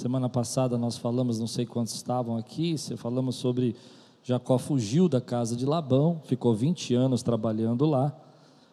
[0.00, 3.76] Semana passada nós falamos, não sei quantos estavam aqui, falamos sobre
[4.22, 8.10] Jacó fugiu da casa de Labão, ficou 20 anos trabalhando lá.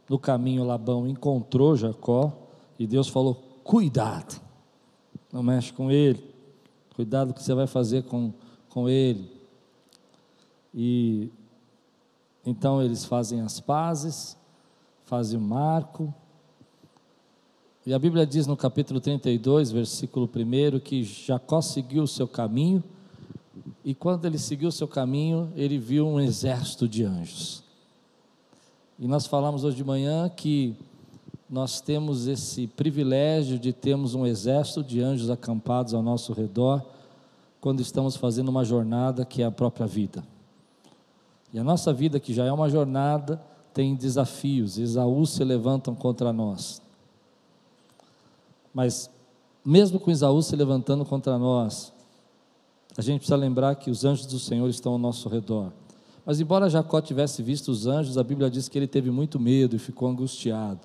[0.10, 2.32] No caminho, Labão encontrou Jacó
[2.79, 4.39] e Deus falou: Cuidado,
[5.33, 6.33] não mexe com ele,
[6.96, 8.32] cuidado o que você vai fazer com,
[8.69, 9.30] com ele.
[10.74, 11.30] E
[12.46, 14.38] então eles fazem as pazes,
[15.04, 16.14] fazem o marco.
[17.87, 22.83] E a Bíblia diz no capítulo 32, versículo 1, que Jacó seguiu o seu caminho
[23.82, 27.63] e quando ele seguiu o seu caminho, ele viu um exército de anjos.
[29.00, 30.75] E nós falamos hoje de manhã que
[31.50, 36.85] nós temos esse privilégio de termos um exército de anjos acampados ao nosso redor,
[37.61, 40.25] quando estamos fazendo uma jornada que é a própria vida.
[41.53, 43.41] E a nossa vida, que já é uma jornada,
[43.73, 46.85] tem desafios, Esaú se levantam contra nós.
[48.78, 49.09] Mas,
[49.66, 51.92] mesmo com Esaú se levantando contra nós,
[52.95, 55.73] a gente precisa lembrar que os anjos do Senhor estão ao nosso redor.
[56.23, 59.75] Mas, embora Jacó tivesse visto os anjos, a Bíblia diz que ele teve muito medo
[59.75, 60.81] e ficou angustiado.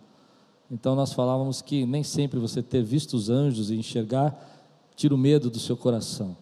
[0.70, 4.42] Então, nós falávamos que nem sempre você ter visto os anjos e enxergar
[4.96, 6.34] tira o medo do seu coração.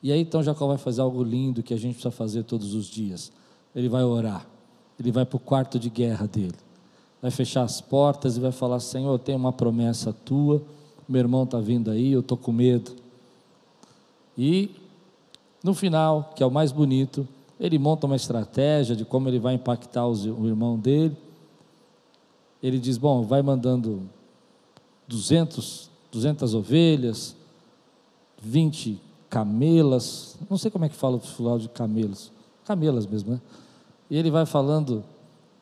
[0.00, 2.86] E aí, então, Jacó vai fazer algo lindo que a gente precisa fazer todos os
[2.86, 3.32] dias.
[3.74, 4.46] Ele vai orar,
[5.00, 6.54] ele vai para o quarto de guerra dele,
[7.20, 10.62] vai fechar as portas e vai falar: Senhor, eu tenho uma promessa tua,
[11.08, 12.92] meu irmão está vindo aí, eu estou com medo.
[14.36, 14.70] E
[15.62, 17.26] no final, que é o mais bonito,
[17.58, 21.16] ele monta uma estratégia de como ele vai impactar os, o irmão dele.
[22.62, 24.02] Ele diz: Bom, vai mandando
[25.06, 27.36] 200, 200 ovelhas,
[28.40, 32.32] 20 camelas, não sei como é que fala o fulano de camelos,
[32.64, 33.40] camelas mesmo, né?
[34.10, 35.04] E ele vai falando,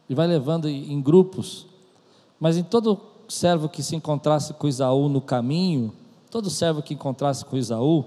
[0.09, 1.67] e vai levando em grupos,
[2.41, 5.93] mas em todo servo que se encontrasse com Isaú no caminho,
[6.31, 8.05] todo servo que encontrasse com Isaú,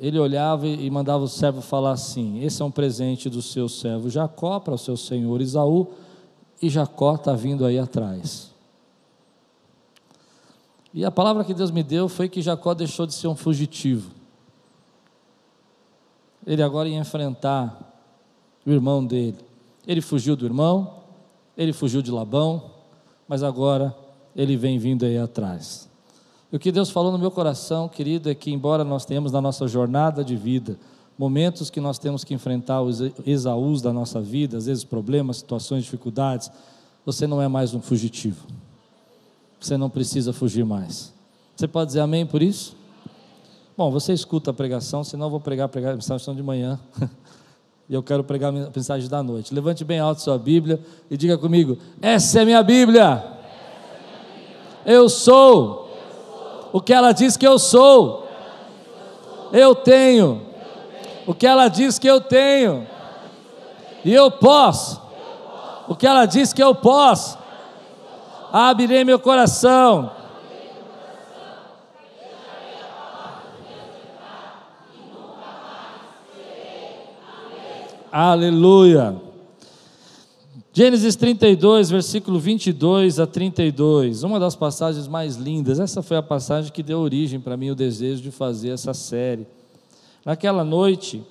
[0.00, 4.08] ele olhava e mandava o servo falar assim: Esse é um presente do seu servo
[4.08, 5.88] Jacó para o seu senhor Isaú,
[6.62, 8.52] e Jacó está vindo aí atrás.
[10.94, 14.10] E a palavra que Deus me deu foi que Jacó deixou de ser um fugitivo.
[16.46, 17.78] Ele agora ia enfrentar
[18.64, 19.47] o irmão dele.
[19.88, 20.96] Ele fugiu do irmão,
[21.56, 22.70] ele fugiu de Labão,
[23.26, 23.96] mas agora
[24.36, 25.88] ele vem vindo aí atrás.
[26.52, 29.40] E o que Deus falou no meu coração, querido, é que, embora nós tenhamos na
[29.40, 30.78] nossa jornada de vida
[31.18, 35.82] momentos que nós temos que enfrentar os exaús da nossa vida, às vezes problemas, situações,
[35.82, 36.50] dificuldades,
[37.04, 38.46] você não é mais um fugitivo.
[39.58, 41.12] Você não precisa fugir mais.
[41.56, 42.76] Você pode dizer amém por isso?
[43.76, 46.78] Bom, você escuta a pregação, senão eu vou pregar, a mensagem de manhã.
[47.88, 49.54] e eu quero pregar a mensagem da noite.
[49.54, 50.78] Levante bem alto sua Bíblia
[51.10, 53.04] e diga comigo: Essa é minha Bíblia.
[53.04, 53.38] Minha Bíblia.
[54.84, 55.88] Eu sou
[56.72, 58.28] o que ela diz que eu sou.
[59.52, 60.42] Eu tenho
[61.26, 62.86] o que ela diz que eu tenho.
[64.04, 65.00] E eu posso
[65.88, 67.38] o que ela diz que eu posso.
[68.52, 70.17] Abrirei meu coração.
[78.10, 79.20] Aleluia.
[80.72, 85.78] Gênesis 32, versículo 22 a 32, uma das passagens mais lindas.
[85.78, 89.46] Essa foi a passagem que deu origem para mim o desejo de fazer essa série.
[90.24, 91.22] Naquela noite,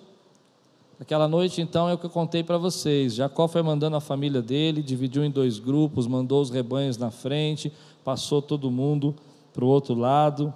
[0.99, 3.15] naquela noite então é o que eu contei para vocês.
[3.15, 7.73] Jacó foi mandando a família dele, dividiu em dois grupos, mandou os rebanhos na frente,
[8.03, 9.15] passou todo mundo
[9.51, 10.53] para o outro lado.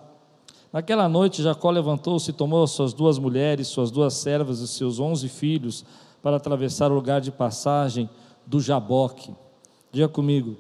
[0.72, 5.84] Naquela noite, Jacó levantou-se, tomou suas duas mulheres, suas duas servas e seus onze filhos
[6.22, 8.10] para atravessar o lugar de passagem
[8.46, 9.34] do Jaboque.
[9.92, 10.56] Diga comigo,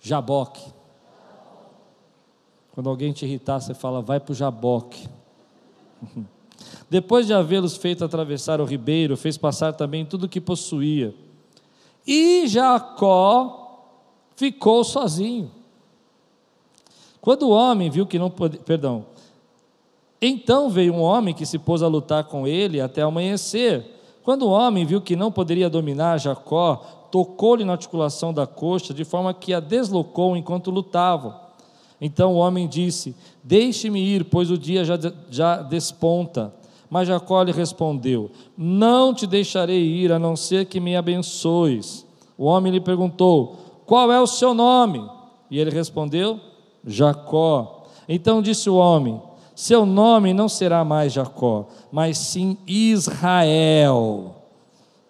[0.00, 0.72] Jaboque.
[2.72, 5.08] Quando alguém te irritar, você fala, vai para o Jaboque.
[6.88, 11.14] Depois de havê-los feito atravessar o ribeiro, fez passar também tudo o que possuía.
[12.06, 13.62] E Jacó
[14.36, 15.50] ficou sozinho.
[17.20, 19.06] Quando o homem viu que não podia, perdão,
[20.20, 23.84] então veio um homem que se pôs a lutar com ele até amanhecer.
[24.22, 26.76] Quando o homem viu que não poderia dominar Jacó,
[27.10, 31.34] tocou-lhe na articulação da coxa, de forma que a deslocou enquanto lutavam.
[32.00, 34.98] Então o homem disse: Deixe-me ir, pois o dia já,
[35.30, 36.54] já desponta.
[36.88, 42.06] Mas Jacó lhe respondeu: Não te deixarei ir, a não ser que me abençoes.
[42.36, 45.04] O homem lhe perguntou: Qual é o seu nome?
[45.50, 46.40] E ele respondeu:
[46.84, 47.84] Jacó.
[48.08, 49.20] Então disse o homem:
[49.54, 54.36] Seu nome não será mais Jacó, mas sim Israel.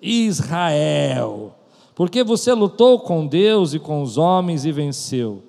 [0.00, 1.52] Israel
[1.94, 5.42] porque você lutou com Deus e com os homens e venceu.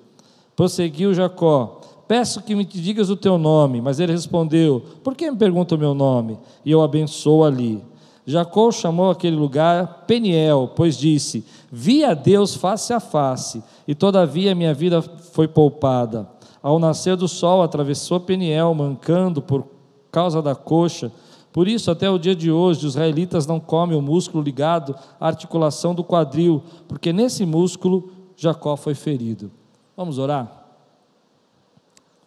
[0.54, 3.80] Prosseguiu Jacó: Peço que me digas o teu nome.
[3.80, 6.38] Mas ele respondeu: Por que me pergunta o meu nome?
[6.64, 7.82] E eu abençoo ali.
[8.26, 14.54] Jacó chamou aquele lugar Peniel, pois disse: Vi a Deus face a face, e todavia
[14.54, 16.28] minha vida foi poupada.
[16.64, 19.66] Ao nascer do sol, atravessou Peniel, mancando por
[20.10, 21.12] causa da coxa.
[21.52, 25.26] Por isso, até o dia de hoje, os israelitas não comem o músculo ligado à
[25.26, 29.52] articulação do quadril, porque nesse músculo Jacó foi ferido.
[29.94, 30.64] Vamos orar?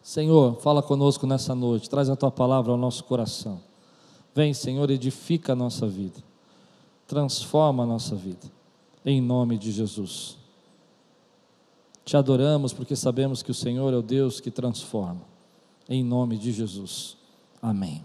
[0.03, 3.59] Senhor, fala conosco nessa noite, traz a tua palavra ao nosso coração.
[4.35, 6.19] Vem, Senhor, edifica a nossa vida,
[7.07, 8.45] transforma a nossa vida,
[9.03, 10.37] em nome de Jesus.
[12.07, 15.23] Te adoramos porque sabemos que o Senhor é o Deus que transforma,
[15.89, 17.17] em nome de Jesus.
[17.61, 18.01] Amém.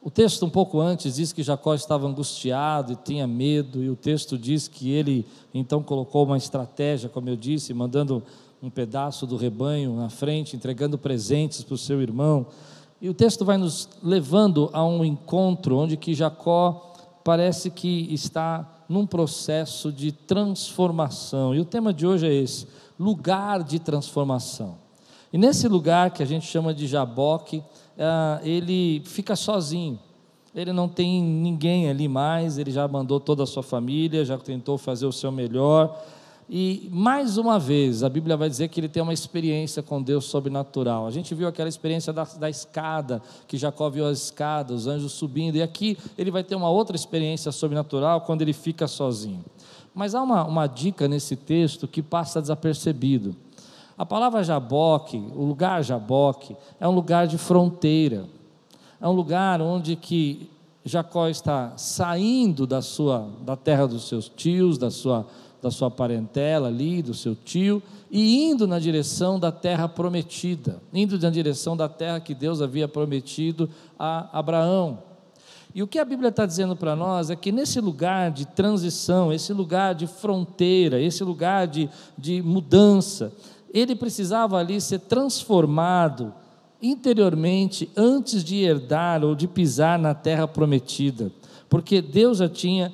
[0.00, 3.96] O texto, um pouco antes, diz que Jacó estava angustiado e tinha medo, e o
[3.96, 8.22] texto diz que ele então colocou uma estratégia, como eu disse, mandando
[8.62, 12.46] um pedaço do rebanho na frente, entregando presentes para o seu irmão.
[13.02, 16.94] E o texto vai nos levando a um encontro onde que Jacó
[17.24, 21.54] parece que está num processo de transformação.
[21.54, 22.66] E o tema de hoje é esse:
[22.98, 24.76] lugar de transformação.
[25.32, 27.62] E nesse lugar que a gente chama de Jaboque,
[27.98, 29.98] ah, ele fica sozinho.
[30.54, 34.78] Ele não tem ninguém ali mais, ele já mandou toda a sua família, já tentou
[34.78, 36.02] fazer o seu melhor,
[36.48, 40.26] e mais uma vez, a Bíblia vai dizer que ele tem uma experiência com Deus
[40.26, 41.06] sobrenatural.
[41.06, 45.12] A gente viu aquela experiência da, da, escada, que Jacó viu as escadas, os anjos
[45.12, 49.44] subindo, e aqui ele vai ter uma outra experiência sobrenatural quando ele fica sozinho.
[49.92, 53.34] Mas há uma, uma dica nesse texto que passa desapercebido.
[53.98, 58.26] A palavra Jaboque, o lugar Jaboque, é um lugar de fronteira.
[59.00, 60.48] É um lugar onde que
[60.84, 65.26] Jacó está saindo da sua da terra dos seus tios, da sua
[65.62, 71.18] da sua parentela ali, do seu tio, e indo na direção da terra prometida, indo
[71.18, 73.68] na direção da terra que Deus havia prometido
[73.98, 74.98] a Abraão.
[75.74, 79.32] E o que a Bíblia está dizendo para nós é que nesse lugar de transição,
[79.32, 83.30] esse lugar de fronteira, esse lugar de, de mudança,
[83.74, 86.32] ele precisava ali ser transformado
[86.80, 91.30] interiormente antes de herdar ou de pisar na terra prometida,
[91.68, 92.92] porque Deus já tinha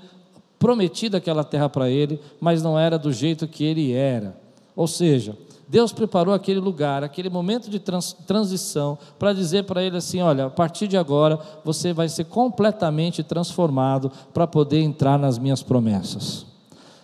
[0.62, 4.41] prometido aquela terra para ele, mas não era do jeito que ele era.
[4.76, 5.37] Ou seja,
[5.67, 10.47] Deus preparou aquele lugar, aquele momento de trans, transição, para dizer para ele assim: olha,
[10.47, 16.47] a partir de agora você vai ser completamente transformado para poder entrar nas minhas promessas.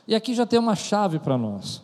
[0.07, 1.83] E aqui já tem uma chave para nós.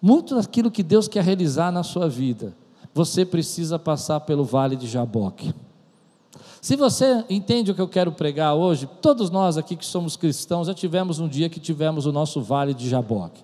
[0.00, 2.54] Muito daquilo que Deus quer realizar na sua vida,
[2.94, 5.52] você precisa passar pelo vale de Jaboque.
[6.62, 10.68] Se você entende o que eu quero pregar hoje, todos nós aqui que somos cristãos
[10.68, 13.42] já tivemos um dia que tivemos o nosso vale de Jaboque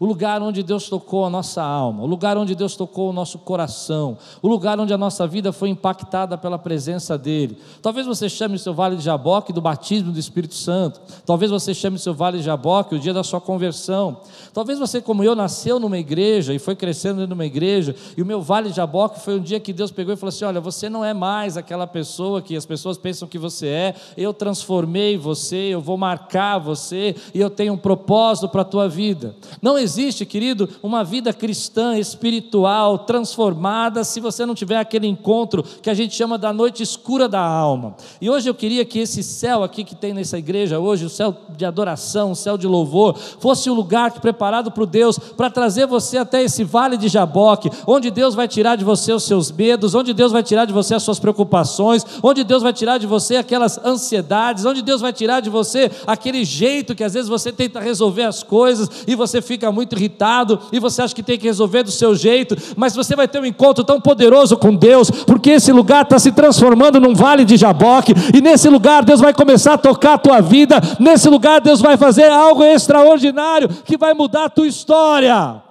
[0.00, 3.38] o lugar onde Deus tocou a nossa alma, o lugar onde Deus tocou o nosso
[3.38, 7.58] coração, o lugar onde a nossa vida foi impactada pela presença dEle.
[7.82, 11.74] Talvez você chame o seu vale de Jaboque do batismo do Espírito Santo, talvez você
[11.74, 14.22] chame o seu vale de Jaboque o dia da sua conversão,
[14.54, 18.22] talvez você, como eu, nasceu numa igreja e foi crescendo dentro de uma igreja, e
[18.22, 20.62] o meu vale de Jaboque foi um dia que Deus pegou e falou assim: Olha,
[20.62, 25.18] você não é mais aquela pessoa que as pessoas pensam que você é, eu transformei
[25.18, 29.36] você, eu vou marcar você, e eu tenho um propósito para a tua vida.
[29.60, 35.64] Não existe existe, querido, uma vida cristã, espiritual, transformada, se você não tiver aquele encontro
[35.82, 37.96] que a gente chama da noite escura da alma.
[38.20, 41.36] E hoje eu queria que esse céu aqui que tem nessa igreja hoje, o céu
[41.56, 46.18] de adoração, o céu de louvor, fosse o lugar preparado para Deus, para trazer você
[46.18, 50.14] até esse vale de Jaboque, onde Deus vai tirar de você os seus medos, onde
[50.14, 53.76] Deus vai tirar de você as suas preocupações, onde Deus vai tirar de você aquelas
[53.84, 58.22] ansiedades, onde Deus vai tirar de você aquele jeito que às vezes você tenta resolver
[58.22, 61.82] as coisas e você fica muito muito irritado e você acha que tem que resolver
[61.82, 65.72] do seu jeito, mas você vai ter um encontro tão poderoso com Deus, porque esse
[65.72, 69.78] lugar está se transformando num vale de Jaboque, e nesse lugar Deus vai começar a
[69.78, 74.50] tocar a tua vida, nesse lugar Deus vai fazer algo extraordinário que vai mudar a
[74.50, 75.69] tua história.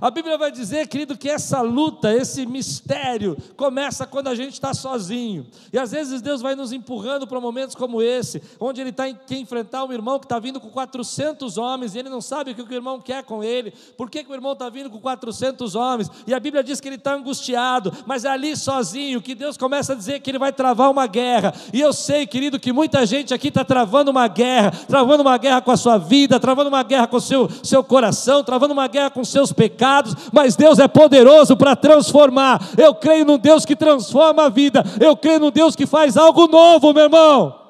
[0.00, 4.74] A Bíblia vai dizer, querido, que essa luta, esse mistério, começa quando a gente está
[4.74, 5.46] sozinho.
[5.72, 9.36] E às vezes Deus vai nos empurrando para momentos como esse, onde ele está que
[9.36, 12.62] enfrentar um irmão que está vindo com 400 homens e ele não sabe o que
[12.62, 13.72] o irmão quer com ele.
[13.96, 16.10] Por que, que o irmão está vindo com 400 homens?
[16.26, 19.94] E a Bíblia diz que ele está angustiado, mas é ali sozinho que Deus começa
[19.94, 21.54] a dizer que ele vai travar uma guerra.
[21.72, 25.62] E eu sei, querido, que muita gente aqui está travando uma guerra, travando uma guerra
[25.62, 29.10] com a sua vida, travando uma guerra com o seu, seu coração, travando uma guerra
[29.10, 32.60] com seus pecados pecados, mas Deus é poderoso para transformar.
[32.76, 36.48] Eu creio no Deus que transforma a vida, eu creio no Deus que faz algo
[36.48, 37.62] novo, meu irmão.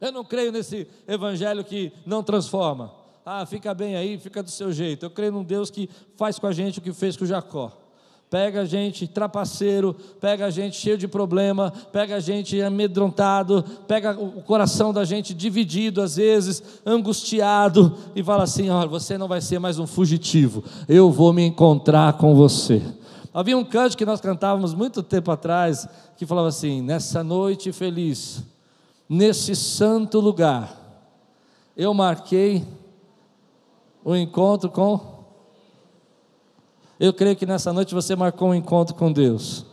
[0.00, 2.92] Eu não creio nesse evangelho que não transforma.
[3.24, 5.06] Ah, fica bem aí, fica do seu jeito.
[5.06, 7.70] Eu creio num Deus que faz com a gente o que fez com Jacó.
[8.32, 14.18] Pega a gente trapaceiro, pega a gente cheio de problema, pega a gente amedrontado, pega
[14.18, 19.42] o coração da gente dividido, às vezes, angustiado, e fala assim: olha, você não vai
[19.42, 22.80] ser mais um fugitivo, eu vou me encontrar com você.
[23.34, 25.86] Havia um canto que nós cantávamos muito tempo atrás,
[26.16, 28.42] que falava assim: nessa noite feliz,
[29.06, 30.74] nesse santo lugar,
[31.76, 32.64] eu marquei
[34.02, 35.11] o encontro com
[37.02, 39.66] eu creio que nessa noite você marcou um encontro com Deus.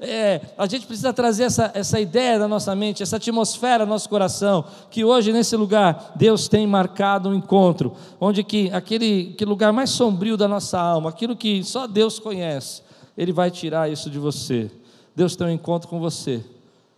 [0.00, 4.08] É, a gente precisa trazer essa, essa ideia da nossa mente, essa atmosfera no nosso
[4.08, 9.70] coração, que hoje nesse lugar Deus tem marcado um encontro, onde que aquele, aquele lugar
[9.70, 12.80] mais sombrio da nossa alma, aquilo que só Deus conhece,
[13.18, 14.70] Ele vai tirar isso de você.
[15.14, 16.42] Deus tem um encontro com você.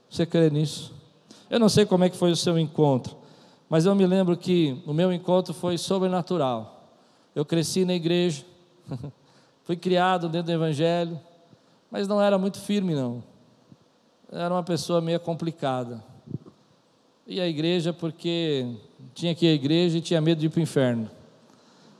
[0.09, 0.93] Você crê nisso?
[1.51, 3.17] Eu não sei como é que foi o seu encontro,
[3.69, 6.87] mas eu me lembro que o meu encontro foi sobrenatural.
[7.35, 8.45] Eu cresci na igreja.
[9.65, 11.19] Fui criado dentro do Evangelho,
[11.91, 13.23] mas não era muito firme, não.
[14.31, 16.03] Era uma pessoa meio complicada.
[17.27, 18.67] E a igreja, porque
[19.15, 21.11] tinha que ir à igreja e tinha medo de ir para o inferno.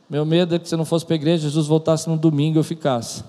[0.09, 2.59] Meu medo é que se eu não fosse para a igreja, Jesus voltasse no domingo
[2.59, 3.25] e eu ficasse.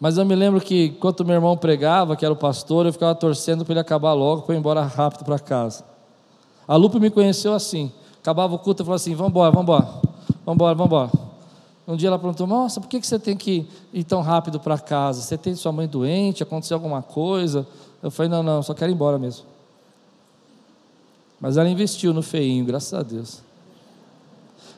[0.00, 3.14] Mas eu me lembro que, enquanto meu irmão pregava, que era o pastor, eu ficava
[3.14, 5.84] torcendo para ele acabar logo, para eu ir embora rápido para casa.
[6.66, 7.92] A Lupe me conheceu assim.
[8.20, 10.11] Acabava o culto e falava assim: vamos embora, vamos embora.
[10.44, 11.32] Vamos embora, vamos embora.
[11.86, 15.20] Um dia ela perguntou: Nossa, por que você tem que ir tão rápido para casa?
[15.20, 16.42] Você tem sua mãe doente?
[16.42, 17.66] Aconteceu alguma coisa?
[18.02, 19.44] Eu falei: Não, não, só quero ir embora mesmo.
[21.40, 23.42] Mas ela investiu no feinho, graças a Deus.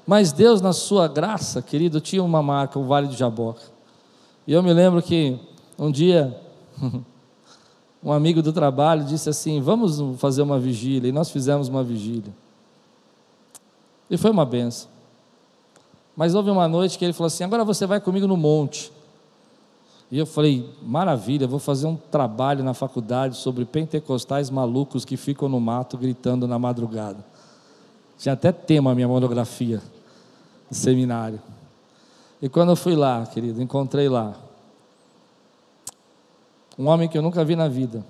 [0.06, 3.62] Mas Deus, na sua graça, querido, tinha uma marca, o Vale do Jaboca.
[4.46, 5.38] E eu me lembro que
[5.78, 6.38] um dia,
[8.02, 11.08] um amigo do trabalho disse assim: Vamos fazer uma vigília.
[11.08, 12.32] E nós fizemos uma vigília.
[14.08, 14.93] E foi uma benção.
[16.16, 18.92] Mas houve uma noite que ele falou assim: agora você vai comigo no monte.
[20.10, 25.48] E eu falei: maravilha, vou fazer um trabalho na faculdade sobre pentecostais malucos que ficam
[25.48, 27.24] no mato gritando na madrugada.
[28.18, 29.82] Tinha até tema a minha monografia
[30.70, 31.40] de seminário.
[32.40, 34.36] E quando eu fui lá, querido, encontrei lá
[36.78, 38.04] um homem que eu nunca vi na vida,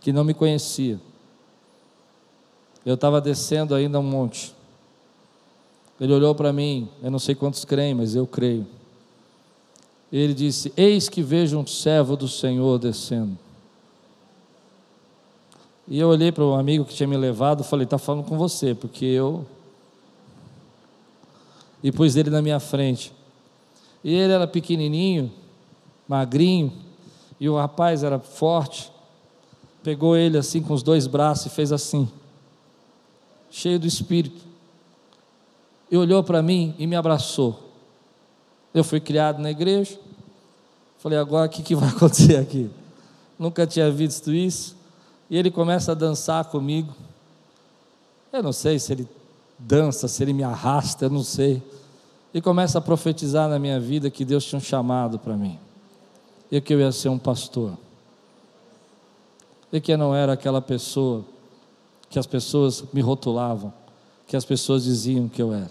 [0.00, 1.00] que não me conhecia.
[2.84, 4.53] Eu estava descendo ainda um monte.
[6.04, 8.66] Ele olhou para mim, eu não sei quantos creem, mas eu creio.
[10.12, 13.38] Ele disse: Eis que vejo um servo do Senhor descendo.
[15.88, 18.74] E eu olhei para o amigo que tinha me levado falei: Está falando com você,
[18.74, 19.46] porque eu.
[21.82, 23.10] E pus ele na minha frente.
[24.04, 25.32] E ele era pequenininho,
[26.06, 26.70] magrinho,
[27.40, 28.92] e o rapaz era forte.
[29.82, 32.06] Pegou ele assim com os dois braços e fez assim,
[33.50, 34.52] cheio do espírito
[35.90, 37.60] e olhou para mim e me abraçou.
[38.72, 39.98] Eu fui criado na igreja.
[40.98, 42.70] Falei, agora o que, que vai acontecer aqui?
[43.38, 44.76] Nunca tinha visto isso.
[45.30, 46.92] E ele começa a dançar comigo.
[48.32, 49.08] Eu não sei se ele
[49.58, 51.62] dança, se ele me arrasta, eu não sei.
[52.32, 55.58] E começa a profetizar na minha vida que Deus tinha um chamado para mim.
[56.50, 57.72] E que eu ia ser um pastor.
[59.72, 61.24] E que eu não era aquela pessoa
[62.10, 63.72] que as pessoas me rotulavam
[64.26, 65.70] que as pessoas diziam que eu era.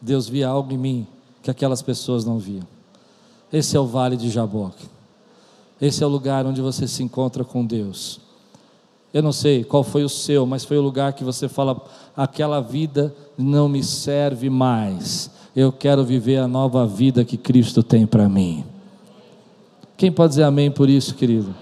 [0.00, 1.06] Deus via algo em mim
[1.42, 2.66] que aquelas pessoas não viam.
[3.52, 4.86] Esse é o vale de Jaboque.
[5.80, 8.20] Esse é o lugar onde você se encontra com Deus.
[9.12, 11.80] Eu não sei qual foi o seu, mas foi o lugar que você fala:
[12.16, 15.30] aquela vida não me serve mais.
[15.56, 18.64] Eu quero viver a nova vida que Cristo tem para mim.
[19.96, 21.54] Quem pode dizer amém por isso, querido?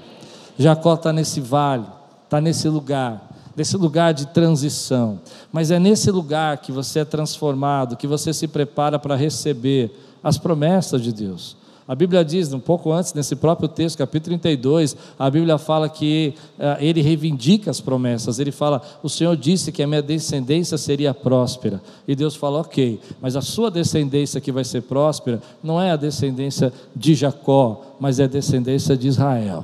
[0.58, 1.86] Jacó está nesse vale,
[2.25, 5.18] está nesse lugar desse lugar de transição.
[5.50, 9.90] Mas é nesse lugar que você é transformado, que você se prepara para receber
[10.22, 11.56] as promessas de Deus.
[11.88, 16.34] A Bíblia diz, um pouco antes, nesse próprio texto, capítulo 32, a Bíblia fala que
[16.58, 18.40] uh, ele reivindica as promessas.
[18.40, 21.80] Ele fala: O Senhor disse que a minha descendência seria próspera.
[22.06, 25.96] E Deus fala: Ok, mas a sua descendência que vai ser próspera não é a
[25.96, 29.62] descendência de Jacó, mas é a descendência de Israel.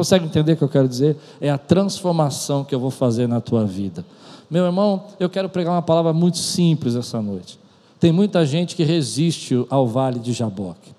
[0.00, 1.14] Consegue entender o que eu quero dizer?
[1.42, 4.02] É a transformação que eu vou fazer na tua vida.
[4.50, 7.58] Meu irmão, eu quero pregar uma palavra muito simples essa noite.
[8.00, 10.94] Tem muita gente que resiste ao vale de Jaboque.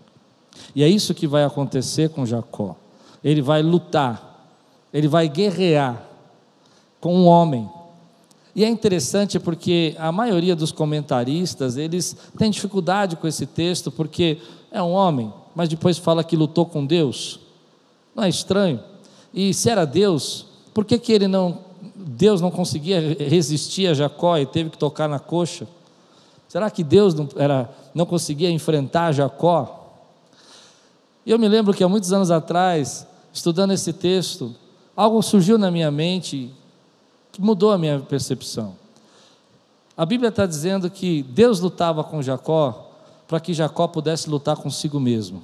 [0.76, 2.76] E é isso que vai acontecer com Jacó.
[3.24, 4.48] Ele vai lutar,
[4.94, 6.00] ele vai guerrear
[7.00, 7.68] com um homem.
[8.56, 14.38] E é interessante porque a maioria dos comentaristas, eles têm dificuldade com esse texto porque
[14.72, 17.40] é um homem, mas depois fala que lutou com Deus.
[18.16, 18.91] Não é estranho?
[19.34, 24.38] E se era Deus, por que, que ele não Deus não conseguia resistir a Jacó
[24.38, 25.68] e teve que tocar na coxa?
[26.48, 29.90] Será que Deus não, era, não conseguia enfrentar Jacó?
[31.26, 34.54] E eu me lembro que há muitos anos atrás, estudando esse texto,
[34.96, 36.52] algo surgiu na minha mente
[37.32, 38.76] que mudou a minha percepção.
[39.96, 42.92] A Bíblia está dizendo que Deus lutava com Jacó
[43.28, 45.42] para que Jacó pudesse lutar consigo mesmo.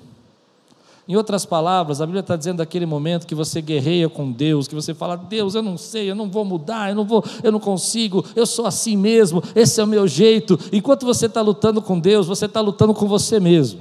[1.07, 4.75] Em outras palavras, a Bíblia está dizendo daquele momento que você guerreia com Deus, que
[4.75, 7.61] você fala, Deus, eu não sei, eu não vou mudar, eu não vou, eu não
[7.61, 10.59] consigo, eu sou assim mesmo, esse é o meu jeito.
[10.71, 13.79] Enquanto você está lutando com Deus, você está lutando com você mesmo.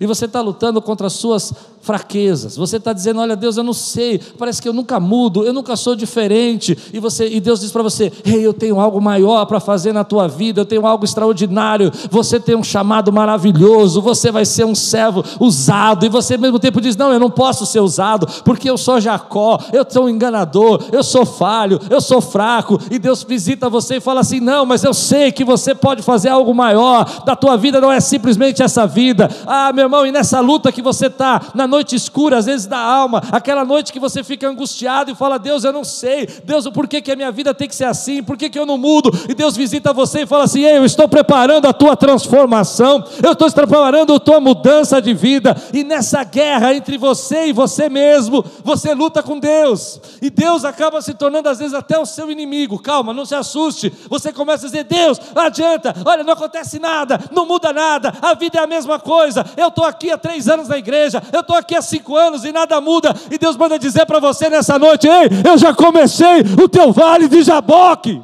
[0.00, 1.54] E você está lutando contra as suas
[1.86, 2.56] fraquezas.
[2.56, 5.76] Você está dizendo: Olha, Deus, eu não sei, parece que eu nunca mudo, eu nunca
[5.76, 6.76] sou diferente.
[6.92, 10.02] E, você, e Deus diz para você: Ei, eu tenho algo maior para fazer na
[10.02, 11.92] tua vida, eu tenho algo extraordinário.
[12.10, 16.04] Você tem um chamado maravilhoso, você vai ser um servo usado.
[16.04, 19.00] E você, ao mesmo tempo, diz: Não, eu não posso ser usado, porque eu sou
[19.00, 22.80] Jacó, eu sou um enganador, eu sou falho, eu sou fraco.
[22.90, 26.30] E Deus visita você e fala assim: Não, mas eu sei que você pode fazer
[26.30, 27.22] algo maior.
[27.24, 29.30] Da tua vida não é simplesmente essa vida.
[29.46, 32.78] Ah, meu irmão, e nessa luta que você está, na noite escura, às vezes da
[32.78, 36.86] alma, aquela noite que você fica angustiado e fala: Deus, eu não sei, Deus, por
[36.86, 39.10] que, que a minha vida tem que ser assim, por que, que eu não mudo?
[39.28, 43.32] E Deus visita você e fala assim: Ei, eu estou preparando a tua transformação, eu
[43.32, 48.44] estou preparando a tua mudança de vida, e nessa guerra entre você e você mesmo,
[48.64, 52.78] você luta com Deus, e Deus acaba se tornando às vezes até o seu inimigo.
[52.78, 57.18] Calma, não se assuste, você começa a dizer: Deus, não adianta, olha, não acontece nada,
[57.32, 60.68] não muda nada, a vida é a mesma coisa, eu estou aqui há três anos
[60.68, 64.06] na igreja, eu estou aqui há cinco anos e nada muda, e Deus manda dizer
[64.06, 68.22] para você nessa noite: Ei, eu já comecei o teu vale de Jaboque.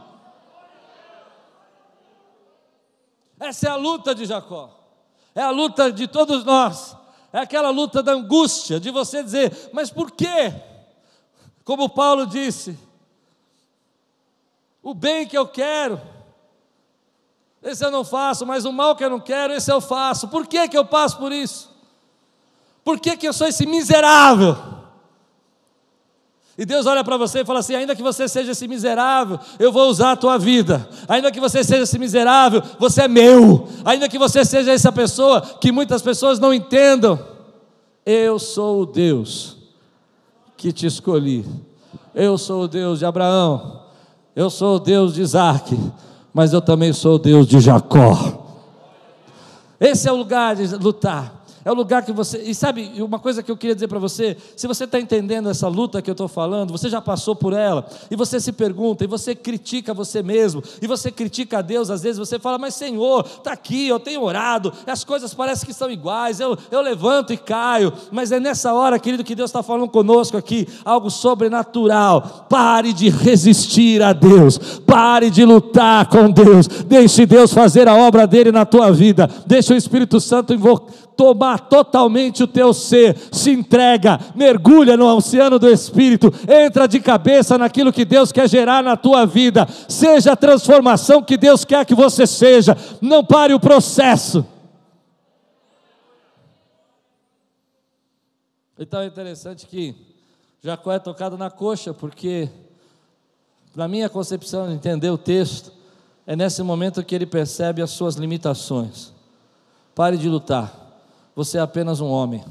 [3.40, 4.70] Essa é a luta de Jacó,
[5.34, 6.96] é a luta de todos nós,
[7.32, 10.54] é aquela luta da angústia, de você dizer, mas por quê?
[11.64, 12.78] Como Paulo disse,
[14.80, 16.00] o bem que eu quero,
[17.62, 20.28] esse eu não faço, mas o mal que eu não quero, esse eu faço.
[20.28, 21.71] Por que, que eu passo por isso?
[22.84, 24.56] Por que, que eu sou esse miserável?
[26.56, 29.72] E Deus olha para você e fala assim: ainda que você seja esse miserável, eu
[29.72, 30.88] vou usar a tua vida.
[31.08, 33.68] Ainda que você seja esse miserável, você é meu.
[33.84, 37.18] Ainda que você seja essa pessoa que muitas pessoas não entendam,
[38.04, 39.56] eu sou o Deus
[40.56, 41.44] que te escolhi.
[42.14, 43.82] Eu sou o Deus de Abraão.
[44.34, 45.76] Eu sou o Deus de Isaac
[46.32, 48.40] mas eu também sou o Deus de Jacó.
[49.78, 51.41] Esse é o lugar de lutar.
[51.64, 52.38] É o lugar que você.
[52.38, 55.68] E sabe, uma coisa que eu queria dizer para você: se você está entendendo essa
[55.68, 59.06] luta que eu estou falando, você já passou por ela, e você se pergunta, e
[59.06, 63.24] você critica você mesmo, e você critica a Deus, às vezes você fala, mas Senhor,
[63.24, 67.36] está aqui, eu tenho orado, as coisas parecem que são iguais, eu, eu levanto e
[67.36, 72.46] caio, mas é nessa hora, querido, que Deus está falando conosco aqui, algo sobrenatural.
[72.48, 78.26] Pare de resistir a Deus, pare de lutar com Deus, deixe Deus fazer a obra
[78.26, 83.50] dele na tua vida, deixe o Espírito Santo invocar tomar totalmente o teu ser, se
[83.50, 88.96] entrega, mergulha no oceano do Espírito, entra de cabeça naquilo que Deus quer gerar na
[88.96, 94.44] tua vida, seja a transformação que Deus quer que você seja, não pare o processo.
[98.78, 99.94] Então é interessante que
[100.60, 102.48] Jacó é tocado na coxa, porque,
[103.76, 105.72] na minha concepção, de entender o texto,
[106.26, 109.12] é nesse momento que ele percebe as suas limitações.
[109.94, 110.81] Pare de lutar
[111.34, 112.44] você é apenas um homem.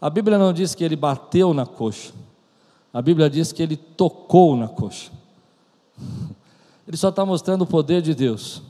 [0.00, 2.12] A Bíblia não diz que ele bateu na coxa,
[2.92, 5.10] a Bíblia diz que ele tocou na coxa.
[6.86, 8.62] Ele só está mostrando o poder de Deus.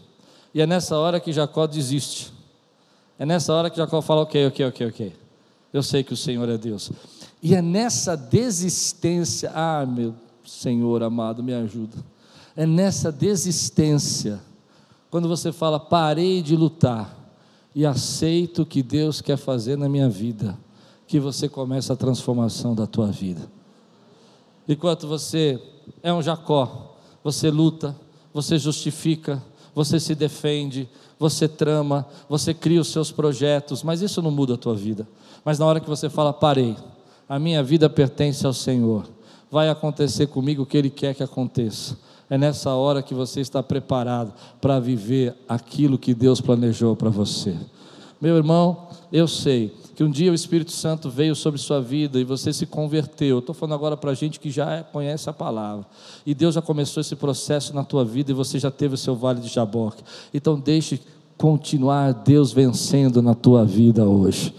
[0.54, 2.32] E é nessa hora que Jacó desiste.
[3.18, 5.16] É nessa hora que Jacó fala: Ok, ok, ok, ok.
[5.72, 6.92] Eu sei que o Senhor é Deus.
[7.42, 10.14] E é nessa desistência, ah, meu
[10.46, 11.96] Senhor amado, me ajuda.
[12.56, 14.40] É nessa desistência,
[15.10, 17.23] quando você fala: Parei de lutar
[17.74, 20.56] e aceito o que Deus quer fazer na minha vida,
[21.06, 23.50] que você começa a transformação da tua vida.
[24.68, 25.60] Enquanto você
[26.02, 27.94] é um Jacó, você luta,
[28.32, 29.42] você justifica,
[29.74, 34.58] você se defende, você trama, você cria os seus projetos, mas isso não muda a
[34.58, 35.06] tua vida.
[35.44, 36.76] Mas na hora que você fala, parei,
[37.28, 39.08] a minha vida pertence ao Senhor,
[39.50, 41.96] vai acontecer comigo o que Ele quer que aconteça.
[42.28, 47.54] É nessa hora que você está preparado para viver aquilo que Deus planejou para você.
[48.20, 52.24] Meu irmão, eu sei que um dia o Espírito Santo veio sobre sua vida e
[52.24, 53.38] você se converteu.
[53.38, 55.86] Estou falando agora para gente que já conhece a palavra.
[56.26, 59.14] E Deus já começou esse processo na tua vida e você já teve o seu
[59.14, 60.02] vale de Jaboque.
[60.32, 61.00] Então deixe
[61.36, 64.54] continuar Deus vencendo na tua vida hoje.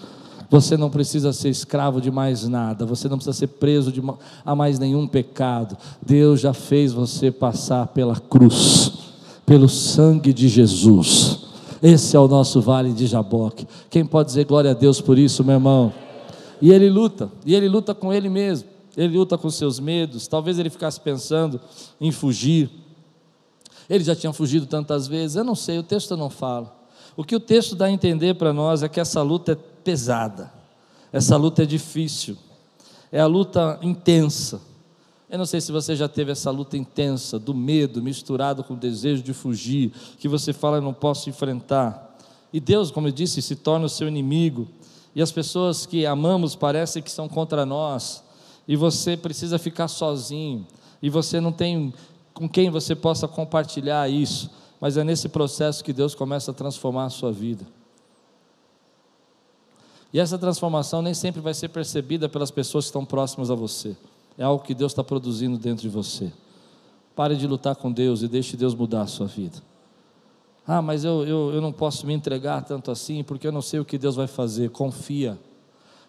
[0.55, 3.91] Você não precisa ser escravo de mais nada, você não precisa ser preso
[4.45, 5.77] a mais nenhum pecado.
[6.01, 8.93] Deus já fez você passar pela cruz,
[9.45, 11.39] pelo sangue de Jesus.
[11.83, 13.67] Esse é o nosso vale de Jaboque.
[13.89, 15.93] Quem pode dizer glória a Deus por isso, meu irmão?
[16.61, 20.25] E ele luta, e ele luta com ele mesmo, ele luta com seus medos.
[20.25, 21.59] Talvez ele ficasse pensando
[21.99, 22.69] em fugir.
[23.89, 26.73] Ele já tinha fugido tantas vezes, eu não sei, o texto não fala.
[27.17, 30.51] O que o texto dá a entender para nós é que essa luta é pesada,
[31.13, 32.35] essa luta é difícil,
[33.11, 34.59] é a luta intensa.
[35.29, 38.77] Eu não sei se você já teve essa luta intensa do medo misturado com o
[38.77, 42.17] desejo de fugir, que você fala, eu não posso enfrentar.
[42.51, 44.67] E Deus, como eu disse, se torna o seu inimigo,
[45.15, 48.23] e as pessoas que amamos parecem que são contra nós,
[48.67, 50.65] e você precisa ficar sozinho,
[51.01, 51.93] e você não tem
[52.33, 54.49] com quem você possa compartilhar isso,
[54.81, 57.65] mas é nesse processo que Deus começa a transformar a sua vida.
[60.15, 63.97] E essa transformação nem sempre vai ser percebida pelas pessoas que estão próximas a você.
[64.37, 66.31] É algo que Deus está produzindo dentro de você.
[67.13, 69.57] Pare de lutar com Deus e deixe Deus mudar a sua vida.
[70.65, 73.81] Ah, mas eu, eu, eu não posso me entregar tanto assim porque eu não sei
[73.81, 74.69] o que Deus vai fazer.
[74.69, 75.37] Confia.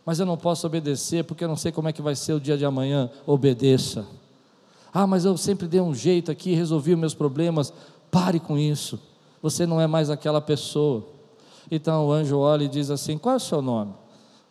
[0.04, 2.38] Mas eu não posso obedecer porque eu não sei como é que vai ser o
[2.38, 3.10] dia de amanhã.
[3.26, 4.06] Obedeça.
[4.94, 7.72] Ah, mas eu sempre dei um jeito aqui, resolvi os meus problemas.
[8.08, 9.00] Pare com isso.
[9.42, 11.15] Você não é mais aquela pessoa.
[11.70, 13.92] Então o anjo olha e diz assim: Qual é o seu nome?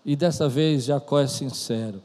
[0.05, 2.01] E dessa vez Jacó é sincero.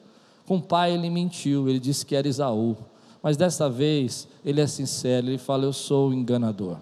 [0.46, 2.76] Com o pai ele mentiu, ele disse que era Isaú.
[3.22, 6.78] Mas dessa vez ele é sincero, ele fala: Eu sou o enganador.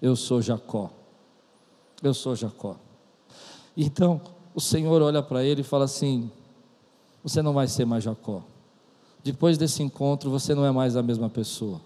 [0.00, 0.90] Eu sou Jacó.
[2.02, 2.76] Eu sou Jacó.
[3.76, 4.20] Então
[4.54, 6.30] o Senhor olha para ele e fala assim:
[7.22, 8.42] Você não vai ser mais Jacó.
[9.22, 11.80] Depois desse encontro, você não é mais a mesma pessoa.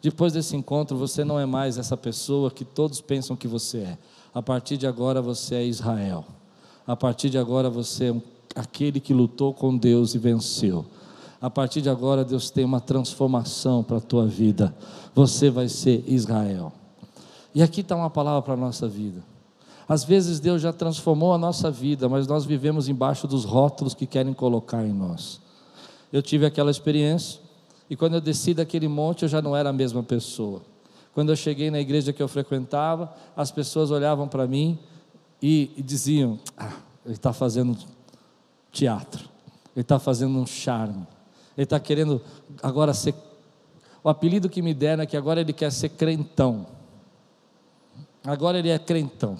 [0.00, 3.98] Depois desse encontro, você não é mais essa pessoa que todos pensam que você é.
[4.36, 6.22] A partir de agora, você é Israel.
[6.86, 8.22] A partir de agora, você é
[8.54, 10.84] aquele que lutou com Deus e venceu.
[11.40, 14.76] A partir de agora, Deus tem uma transformação para a tua vida.
[15.14, 16.70] Você vai ser Israel.
[17.54, 19.24] E aqui está uma palavra para a nossa vida.
[19.88, 24.04] Às vezes Deus já transformou a nossa vida, mas nós vivemos embaixo dos rótulos que
[24.04, 25.40] querem colocar em nós.
[26.12, 27.40] Eu tive aquela experiência,
[27.88, 30.60] e quando eu desci daquele monte, eu já não era a mesma pessoa.
[31.16, 34.78] Quando eu cheguei na igreja que eu frequentava, as pessoas olhavam para mim
[35.40, 36.74] e, e, diziam: ah,
[37.06, 37.74] ele está fazendo
[38.70, 39.26] teatro,
[39.74, 41.06] ele está fazendo um charme,
[41.56, 42.20] ele está querendo
[42.62, 43.14] agora ser.
[44.04, 46.66] O apelido que me deram é que agora ele quer ser crentão.
[48.22, 49.38] Agora ele é crentão.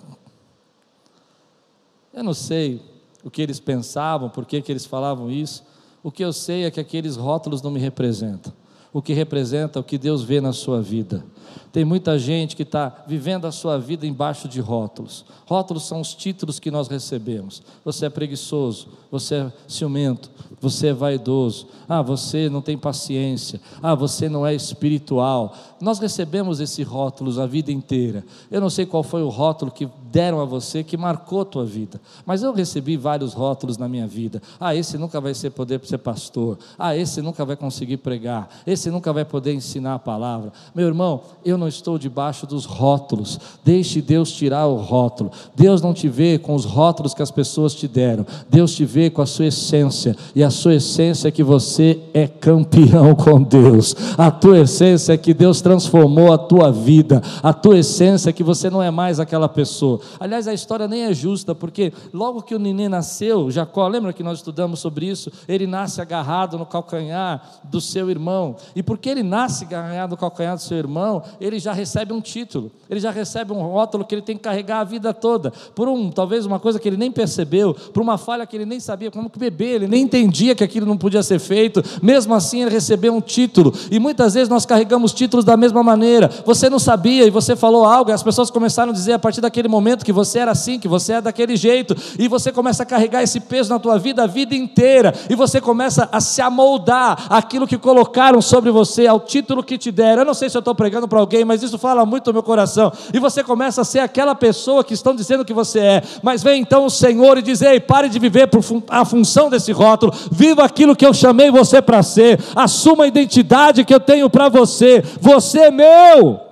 [2.10, 2.80] Eu não sei
[3.22, 5.62] o que eles pensavam, por que, que eles falavam isso,
[6.02, 8.54] o que eu sei é que aqueles rótulos não me representam.
[8.96, 11.22] O que representa o que Deus vê na sua vida.
[11.70, 15.26] Tem muita gente que está vivendo a sua vida embaixo de rótulos.
[15.44, 17.62] Rótulos são os títulos que nós recebemos.
[17.84, 21.66] Você é preguiçoso, você é ciumento, você é vaidoso.
[21.86, 23.60] Ah, você não tem paciência.
[23.82, 25.54] Ah, você não é espiritual.
[25.78, 28.24] Nós recebemos esses rótulos a vida inteira.
[28.50, 31.64] Eu não sei qual foi o rótulo que deram a você que marcou a tua
[31.64, 32.00] vida.
[32.24, 34.40] Mas eu recebi vários rótulos na minha vida.
[34.58, 36.58] Ah, esse nunca vai ser poder ser pastor.
[36.78, 38.48] Ah, esse nunca vai conseguir pregar.
[38.66, 40.52] Esse nunca vai poder ensinar a palavra.
[40.74, 43.38] Meu irmão, eu não estou debaixo dos rótulos.
[43.64, 45.30] Deixe Deus tirar o rótulo.
[45.54, 48.26] Deus não te vê com os rótulos que as pessoas te deram.
[48.48, 50.16] Deus te vê com a sua essência.
[50.34, 53.94] E a sua essência é que você é campeão com Deus.
[54.16, 57.22] A tua essência é que Deus transformou a tua vida.
[57.42, 59.95] A tua essência é que você não é mais aquela pessoa.
[60.18, 64.22] Aliás, a história nem é justa, porque logo que o neném nasceu, Jacó, lembra que
[64.22, 65.30] nós estudamos sobre isso?
[65.48, 68.56] Ele nasce agarrado no calcanhar do seu irmão.
[68.74, 72.70] E porque ele nasce agarrado no calcanhar do seu irmão, ele já recebe um título,
[72.88, 76.10] ele já recebe um rótulo que ele tem que carregar a vida toda, por um,
[76.10, 79.30] talvez uma coisa que ele nem percebeu, por uma falha que ele nem sabia como
[79.30, 81.82] que beber, ele nem entendia que aquilo não podia ser feito.
[82.02, 83.72] Mesmo assim, ele recebeu um título.
[83.90, 86.30] E muitas vezes nós carregamos títulos da mesma maneira.
[86.44, 89.40] Você não sabia e você falou algo, e as pessoas começaram a dizer a partir
[89.40, 92.82] daquele momento momento que você era assim, que você é daquele jeito, e você começa
[92.82, 96.42] a carregar esse peso na tua vida a vida inteira, e você começa a se
[96.42, 100.22] amoldar aquilo que colocaram sobre você, ao título que te deram.
[100.22, 102.42] Eu não sei se eu estou pregando para alguém, mas isso fala muito no meu
[102.42, 102.92] coração.
[103.14, 106.02] E você começa a ser aquela pessoa que estão dizendo que você é.
[106.20, 109.70] Mas vem então o Senhor e diz: Ei, pare de viver por a função desse
[109.70, 114.28] rótulo, viva aquilo que eu chamei você para ser, assuma a identidade que eu tenho
[114.28, 115.04] para você.
[115.20, 116.45] Você é meu.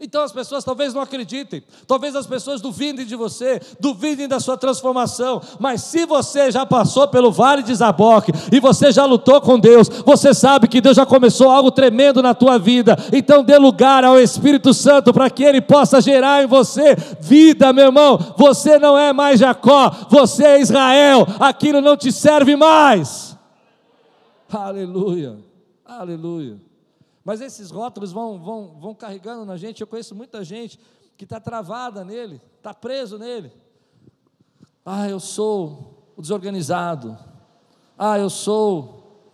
[0.00, 4.56] Então as pessoas talvez não acreditem, talvez as pessoas duvidem de você, duvidem da sua
[4.56, 9.58] transformação, mas se você já passou pelo vale de Zaboque e você já lutou com
[9.58, 14.04] Deus, você sabe que Deus já começou algo tremendo na tua vida, então dê lugar
[14.04, 18.34] ao Espírito Santo para que ele possa gerar em você vida, meu irmão.
[18.36, 23.36] Você não é mais Jacó, você é Israel, aquilo não te serve mais.
[24.48, 25.38] Aleluia,
[25.84, 26.67] aleluia.
[27.28, 29.82] Mas esses rótulos vão, vão, vão carregando na gente.
[29.82, 30.80] Eu conheço muita gente
[31.14, 33.52] que está travada nele, está preso nele.
[34.82, 37.18] Ah, eu sou o desorganizado.
[37.98, 39.28] Ah, eu sou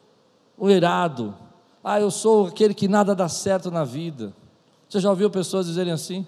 [0.58, 1.36] o irado.
[1.84, 4.34] Ah, eu sou aquele que nada dá certo na vida.
[4.88, 6.26] Você já ouviu pessoas dizerem assim?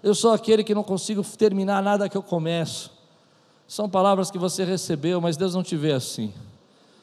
[0.00, 2.92] Eu sou aquele que não consigo terminar nada que eu começo.
[3.66, 6.32] São palavras que você recebeu, mas Deus não te vê assim.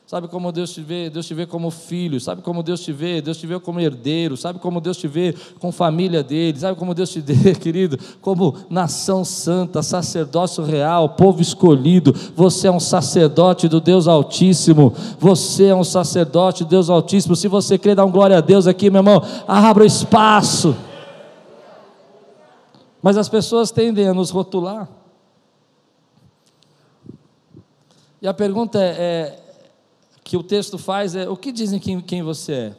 [0.07, 1.09] Sabe como Deus te vê?
[1.09, 2.21] Deus te vê como filho.
[2.21, 3.21] Sabe como Deus te vê?
[3.21, 4.37] Deus te vê como herdeiro.
[4.37, 6.59] Sabe como Deus te vê com família dele?
[6.59, 7.97] Sabe como Deus te vê, querido?
[8.21, 12.13] Como nação santa, sacerdócio real, povo escolhido.
[12.35, 14.93] Você é um sacerdote do Deus Altíssimo.
[15.19, 17.35] Você é um sacerdote do Deus Altíssimo.
[17.35, 19.23] Se você crê, dá um glória a Deus aqui, meu irmão.
[19.47, 20.75] Abra o espaço.
[23.01, 24.87] Mas as pessoas tendem a nos rotular.
[28.21, 29.44] E a pergunta é, é
[30.25, 32.75] que o texto faz é: o que dizem quem, quem você é?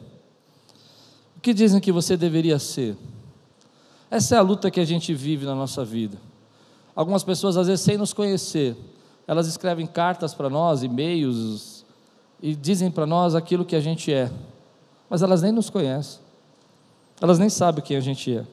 [1.37, 2.95] O que dizem que você deveria ser?
[4.11, 6.17] Essa é a luta que a gente vive na nossa vida.
[6.93, 8.75] Algumas pessoas, às vezes, sem nos conhecer,
[9.25, 11.85] elas escrevem cartas para nós, e-mails,
[12.41, 14.31] e dizem para nós aquilo que a gente é,
[15.09, 16.19] mas elas nem nos conhecem,
[17.21, 18.45] elas nem sabem quem a gente é.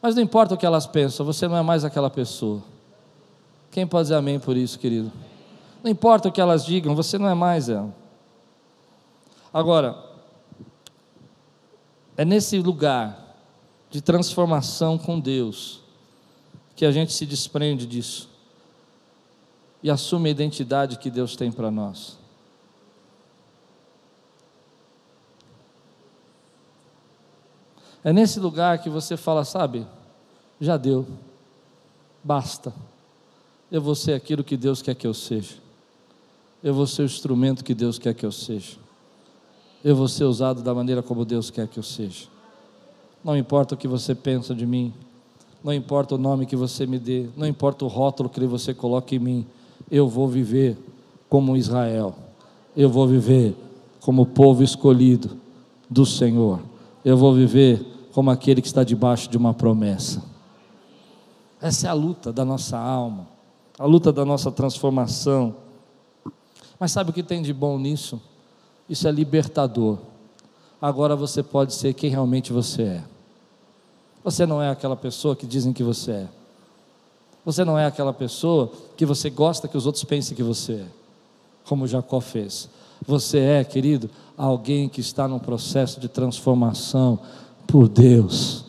[0.00, 2.62] Mas não importa o que elas pensam, você não é mais aquela pessoa.
[3.70, 5.10] Quem pode dizer amém por isso, querido?
[5.82, 7.94] Não importa o que elas digam, você não é mais ela.
[9.52, 9.96] Agora,
[12.16, 13.36] é nesse lugar
[13.90, 15.80] de transformação com Deus
[16.74, 18.28] que a gente se desprende disso
[19.82, 22.18] e assume a identidade que Deus tem para nós.
[28.02, 29.86] É nesse lugar que você fala, sabe,
[30.60, 31.06] já deu,
[32.22, 32.72] basta,
[33.70, 35.67] eu vou ser aquilo que Deus quer que eu seja
[36.62, 38.76] eu vou ser o instrumento que Deus quer que eu seja.
[39.84, 42.26] Eu vou ser usado da maneira como Deus quer que eu seja.
[43.22, 44.92] Não importa o que você pensa de mim,
[45.62, 49.16] não importa o nome que você me dê, não importa o rótulo que você coloque
[49.16, 49.46] em mim,
[49.90, 50.76] eu vou viver
[51.28, 52.14] como Israel,
[52.76, 53.54] eu vou viver
[54.00, 55.36] como povo escolhido
[55.90, 56.60] do Senhor,
[57.04, 60.22] eu vou viver como aquele que está debaixo de uma promessa.
[61.60, 63.26] Essa é a luta da nossa alma,
[63.78, 65.54] a luta da nossa transformação.
[66.78, 68.20] Mas sabe o que tem de bom nisso?
[68.88, 69.98] Isso é libertador.
[70.80, 73.04] Agora você pode ser quem realmente você é.
[74.22, 76.28] Você não é aquela pessoa que dizem que você é.
[77.44, 80.86] Você não é aquela pessoa que você gosta que os outros pensem que você é,
[81.64, 82.68] como Jacó fez.
[83.06, 87.18] Você é, querido, alguém que está num processo de transformação
[87.66, 88.64] por Deus,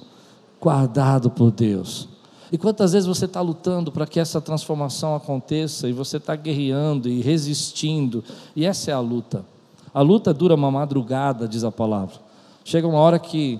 [0.59, 2.08] guardado por Deus.
[2.51, 7.07] E quantas vezes você está lutando para que essa transformação aconteça e você está guerreando
[7.07, 8.23] e resistindo,
[8.55, 9.45] e essa é a luta.
[9.93, 12.15] A luta dura uma madrugada, diz a palavra.
[12.63, 13.59] Chega uma hora que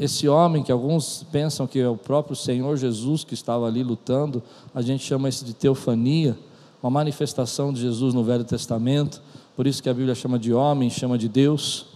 [0.00, 4.42] esse homem, que alguns pensam que é o próprio Senhor Jesus que estava ali lutando,
[4.74, 6.36] a gente chama isso de teofania,
[6.82, 9.22] uma manifestação de Jesus no Velho Testamento,
[9.54, 11.86] por isso que a Bíblia chama de homem, chama de Deus,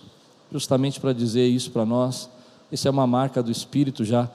[0.50, 2.28] justamente para dizer isso para nós.
[2.72, 4.30] Isso é uma marca do Espírito já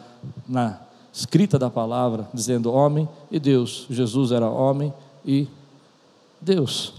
[0.48, 0.80] na
[1.16, 3.88] escrita da palavra, dizendo homem e Deus.
[3.90, 4.94] Jesus era homem
[5.26, 5.48] e
[6.42, 6.94] Deus.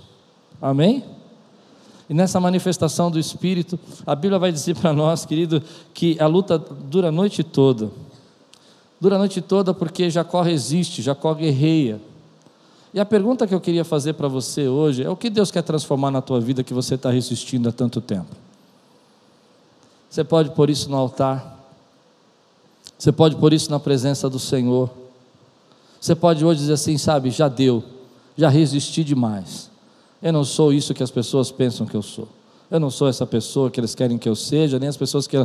[0.61, 1.05] Amém?
[2.09, 6.57] E nessa manifestação do Espírito, a Bíblia vai dizer para nós, querido, que a luta
[6.59, 7.91] dura a noite toda.
[8.99, 12.01] Dura a noite toda porque Jacó resiste, Jacó guerreia.
[12.95, 15.63] E a pergunta que eu queria fazer para você hoje é: o que Deus quer
[15.63, 18.35] transformar na tua vida que você está resistindo há tanto tempo?
[20.09, 21.56] Você pode pôr isso no altar.
[22.99, 24.91] Você pode pôr isso na presença do Senhor.
[26.01, 27.83] Você pode hoje dizer assim, sabe, já deu,
[28.37, 29.71] já resisti demais.
[30.23, 32.29] Eu não sou isso que as pessoas pensam que eu sou.
[32.71, 35.37] Eu não sou essa pessoa que eles querem que eu seja, nem as pessoas que,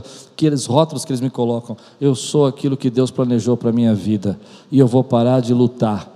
[0.45, 1.77] eles rótulos que eles me colocam.
[1.99, 4.39] Eu sou aquilo que Deus planejou para a minha vida.
[4.71, 6.09] E eu vou parar de lutar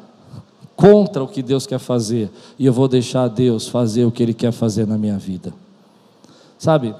[0.76, 2.32] contra o que Deus quer fazer.
[2.58, 5.54] E eu vou deixar Deus fazer o que Ele quer fazer na minha vida.
[6.58, 6.95] Sabe,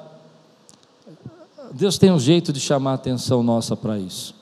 [1.78, 4.34] Deus tem um jeito de chamar a atenção nossa para isso.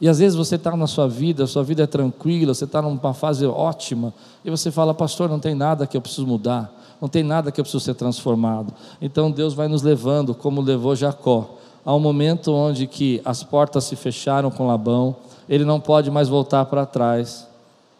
[0.00, 2.80] E às vezes você está na sua vida, a sua vida é tranquila, você está
[2.80, 7.06] numa fase ótima, e você fala, pastor, não tem nada que eu preciso mudar, não
[7.06, 8.72] tem nada que eu preciso ser transformado.
[8.98, 11.50] Então Deus vai nos levando, como levou Jacó,
[11.84, 15.16] há um momento onde que as portas se fecharam com Labão,
[15.50, 17.46] ele não pode mais voltar para trás.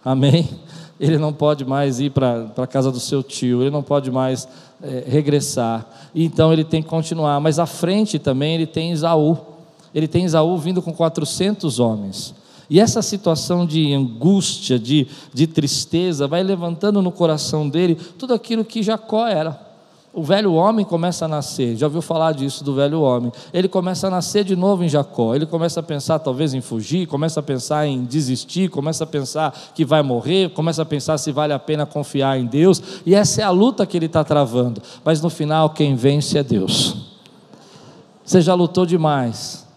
[0.02, 0.48] Amém?
[1.00, 4.48] Ele não pode mais ir para a casa do seu tio, ele não pode mais
[4.82, 5.86] é, regressar.
[6.14, 7.40] Então ele tem que continuar.
[7.40, 9.38] Mas à frente também ele tem Isaú.
[9.94, 12.34] Ele tem Isaú vindo com 400 homens.
[12.70, 18.64] E essa situação de angústia, de, de tristeza, vai levantando no coração dele tudo aquilo
[18.64, 19.67] que Jacó era
[20.18, 21.76] o velho homem começa a nascer.
[21.76, 23.30] Já ouviu falar disso do velho homem?
[23.52, 25.32] Ele começa a nascer de novo em Jacó.
[25.32, 29.54] Ele começa a pensar talvez em fugir, começa a pensar em desistir, começa a pensar
[29.76, 32.82] que vai morrer, começa a pensar se vale a pena confiar em Deus.
[33.06, 34.82] E essa é a luta que ele está travando.
[35.04, 36.96] Mas no final, quem vence é Deus.
[38.24, 39.67] Você já lutou demais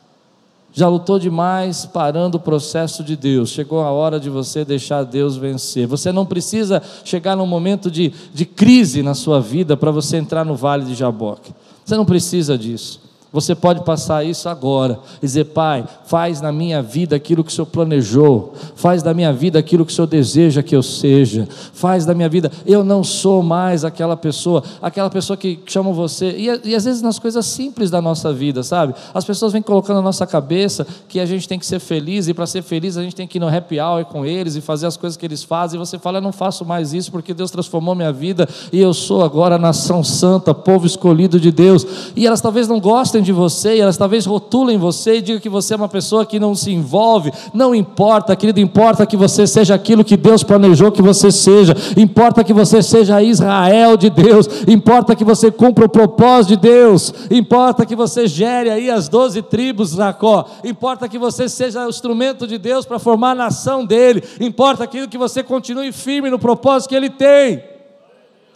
[0.73, 3.49] já lutou demais parando o processo de Deus.
[3.49, 5.86] Chegou a hora de você deixar Deus vencer.
[5.86, 10.45] Você não precisa chegar num momento de, de crise na sua vida para você entrar
[10.45, 11.53] no vale de Jaboque.
[11.84, 13.11] Você não precisa disso.
[13.34, 17.65] Você pode passar isso agora, dizer, Pai, faz na minha vida aquilo que o Senhor
[17.65, 22.13] planejou, faz da minha vida aquilo que o Senhor deseja que eu seja, faz da
[22.13, 26.76] minha vida, eu não sou mais aquela pessoa, aquela pessoa que chama você, e, e
[26.76, 28.94] às vezes nas coisas simples da nossa vida, sabe?
[29.13, 32.34] As pessoas vêm colocando na nossa cabeça que a gente tem que ser feliz, e
[32.34, 34.88] para ser feliz a gente tem que ir no happy hour com eles e fazer
[34.88, 37.50] as coisas que eles fazem, e você fala, eu não faço mais isso porque Deus
[37.50, 42.41] transformou minha vida, e eu sou agora nação santa, povo escolhido de Deus, e elas
[42.41, 45.77] talvez não gostem de você, e elas talvez rotulem você e digam que você é
[45.77, 47.31] uma pessoa que não se envolve.
[47.53, 51.75] Não importa, querido, importa que você seja aquilo que Deus planejou que você seja.
[51.97, 54.47] Importa que você seja Israel de Deus.
[54.67, 57.13] Importa que você cumpra o propósito de Deus.
[57.29, 60.45] Importa que você gere aí as doze tribos, Jacó.
[60.63, 64.23] Importa que você seja o instrumento de Deus para formar a nação dele.
[64.39, 67.63] Importa aquilo que você continue firme no propósito que ele tem.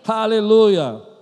[0.08, 1.14] Aleluia.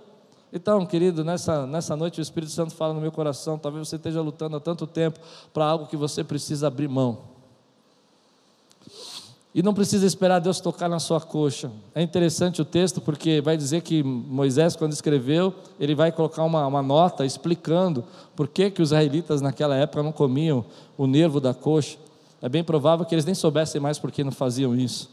[0.56, 3.58] Então, querido, nessa, nessa noite o Espírito Santo fala no meu coração.
[3.58, 5.18] Talvez você esteja lutando há tanto tempo
[5.52, 7.18] para algo que você precisa abrir mão.
[9.52, 11.72] E não precisa esperar Deus tocar na sua coxa.
[11.92, 16.64] É interessante o texto, porque vai dizer que Moisés, quando escreveu, ele vai colocar uma,
[16.68, 18.04] uma nota explicando
[18.36, 20.64] por que, que os israelitas naquela época não comiam
[20.96, 21.98] o nervo da coxa.
[22.40, 25.10] É bem provável que eles nem soubessem mais por que não faziam isso.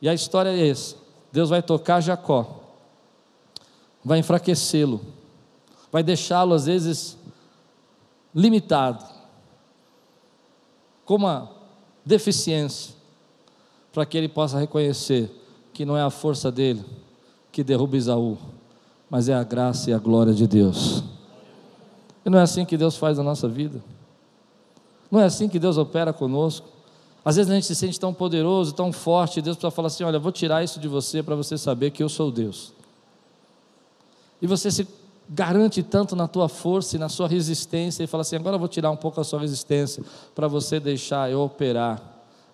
[0.00, 0.96] E a história é essa:
[1.30, 2.63] Deus vai tocar Jacó
[4.04, 5.00] vai enfraquecê-lo,
[5.90, 7.16] vai deixá-lo às vezes
[8.34, 9.04] limitado,
[11.04, 11.50] com uma
[12.04, 12.94] deficiência,
[13.92, 15.30] para que ele possa reconhecer
[15.72, 16.84] que não é a força dele
[17.50, 18.36] que derruba Isaú,
[19.08, 21.04] mas é a graça e a glória de Deus.
[22.24, 23.82] E não é assim que Deus faz na nossa vida.
[25.10, 26.66] Não é assim que Deus opera conosco.
[27.24, 30.02] Às vezes a gente se sente tão poderoso, tão forte, e Deus precisa falar assim:
[30.02, 32.72] olha, vou tirar isso de você para você saber que eu sou Deus
[34.44, 34.86] e você se
[35.26, 38.68] garante tanto na tua força e na sua resistência e fala assim: agora eu vou
[38.68, 40.04] tirar um pouco a sua resistência
[40.34, 41.98] para você deixar eu operar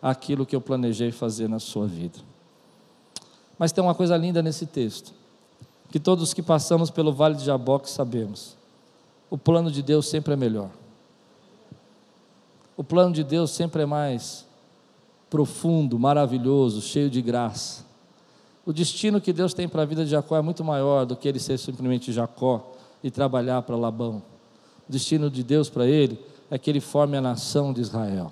[0.01, 2.21] aquilo que eu planejei fazer na sua vida.
[3.59, 5.13] Mas tem uma coisa linda nesse texto,
[5.91, 8.57] que todos que passamos pelo vale de Jaboque sabemos:
[9.29, 10.71] o plano de Deus sempre é melhor.
[12.77, 14.47] O plano de Deus sempre é mais
[15.29, 17.90] profundo, maravilhoso, cheio de graça.
[18.65, 21.27] O destino que Deus tem para a vida de Jacó é muito maior do que
[21.27, 24.23] ele ser simplesmente Jacó e trabalhar para Labão.
[24.89, 26.19] O destino de Deus para ele
[26.51, 28.31] é que ele forme a nação de Israel.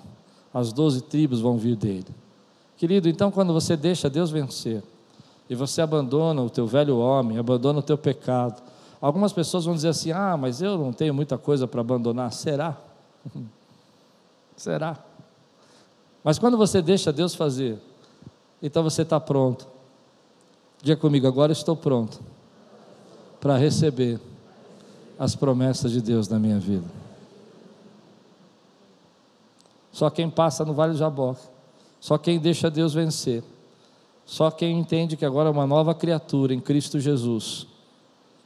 [0.53, 2.07] As doze tribos vão vir dele.
[2.77, 4.83] Querido, então quando você deixa Deus vencer
[5.49, 8.61] e você abandona o teu velho homem, abandona o teu pecado,
[9.01, 12.31] algumas pessoas vão dizer assim: ah, mas eu não tenho muita coisa para abandonar.
[12.31, 12.77] Será?
[14.55, 14.97] Será?
[16.23, 17.79] Mas quando você deixa Deus fazer,
[18.61, 19.78] então você está pronto
[20.81, 22.19] Diga comigo, agora estou pronto
[23.41, 24.19] para receber
[25.17, 26.87] as promessas de Deus na minha vida.
[29.91, 31.41] Só quem passa no Vale de Jaboque,
[31.99, 33.43] só quem deixa Deus vencer,
[34.25, 37.67] só quem entende que agora é uma nova criatura em Cristo Jesus,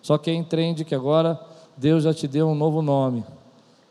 [0.02, 1.40] só quem entende que agora
[1.78, 3.24] Deus já te deu um novo nome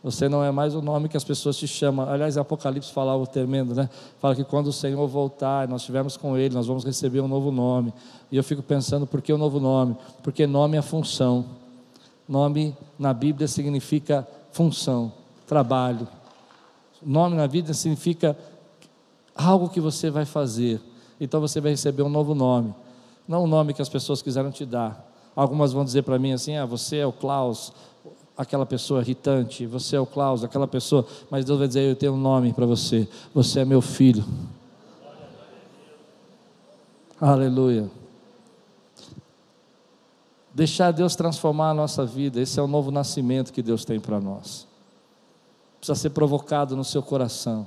[0.03, 2.09] você não é mais o nome que as pessoas te chamam.
[2.09, 3.89] Aliás, Apocalipse fala algo tremendo, né?
[4.19, 7.53] Fala que quando o Senhor voltar, nós estivermos com Ele, nós vamos receber um novo
[7.53, 7.95] nome.
[8.31, 9.97] E eu fico pensando, por que o um novo nome?
[10.23, 11.45] Porque nome é função.
[12.29, 15.13] Nome na Bíblia significa função,
[15.47, 16.09] trabalho.
[17.01, 18.37] Nome na Bíblia significa
[19.37, 20.81] algo que você vai fazer.
[21.21, 22.75] Então você vai receber um novo nome.
[23.29, 25.09] Não o nome que as pessoas quiseram te dar.
[25.35, 27.73] Algumas vão dizer para mim assim: ah, você é o Klaus,
[28.37, 32.13] aquela pessoa irritante, você é o Klaus, aquela pessoa, mas Deus vai dizer: Eu tenho
[32.15, 34.25] um nome para você, você é meu filho.
[37.21, 37.89] Aleluia.
[40.55, 44.21] Deixar Deus transformar a nossa vida, esse é o novo nascimento que Deus tem para
[44.21, 44.67] nós.
[45.79, 47.67] precisa ser provocado no seu coração.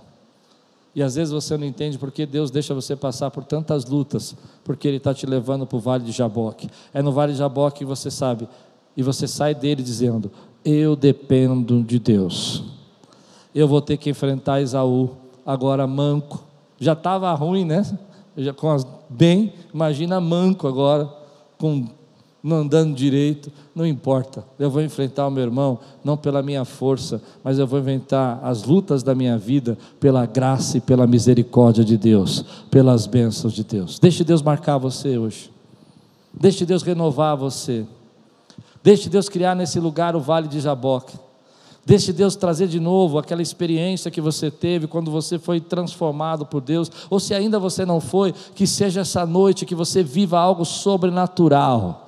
[0.93, 4.88] E às vezes você não entende porque Deus deixa você passar por tantas lutas, porque
[4.88, 6.70] Ele está te levando para o vale de Jaboque.
[6.93, 8.47] É no vale de Jaboque que você sabe,
[8.95, 10.32] e você sai dele dizendo:
[10.66, 12.63] Eu dependo de Deus.
[13.53, 15.11] Eu vou ter que enfrentar Esaú,
[15.45, 16.43] agora manco.
[16.80, 17.86] Já estava ruim, né?
[18.36, 21.09] Já com as, bem, imagina manco agora,
[21.57, 21.88] com
[22.45, 24.45] não andando direito, não importa.
[24.59, 28.63] Eu vou enfrentar o meu irmão, não pela minha força, mas eu vou enfrentar as
[28.63, 33.97] lutas da minha vida pela graça e pela misericórdia de Deus, pelas bênçãos de Deus.
[33.97, 35.49] Deixe Deus marcar você hoje.
[36.32, 37.84] Deixe Deus renovar você.
[38.86, 41.18] Deixe Deus criar nesse lugar o vale de Jaboque.
[41.84, 46.62] Deixe Deus trazer de novo aquela experiência que você teve quando você foi transformado por
[46.62, 50.64] Deus, ou se ainda você não foi, que seja essa noite que você viva algo
[50.64, 52.05] sobrenatural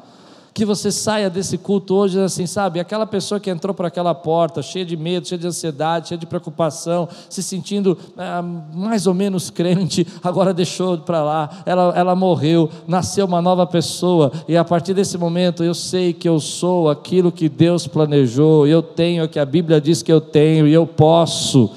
[0.58, 2.80] que você saia desse culto hoje assim, sabe?
[2.80, 6.26] Aquela pessoa que entrou por aquela porta, cheia de medo, cheia de ansiedade, cheia de
[6.26, 12.72] preocupação, se sentindo ah, mais ou menos crente, agora deixou para lá, ela, ela morreu,
[12.88, 17.32] nasceu uma nova pessoa, e a partir desse momento eu sei que eu sou aquilo
[17.32, 20.88] que Deus planejou, eu tenho o que a Bíblia diz que eu tenho, e eu
[20.88, 21.70] posso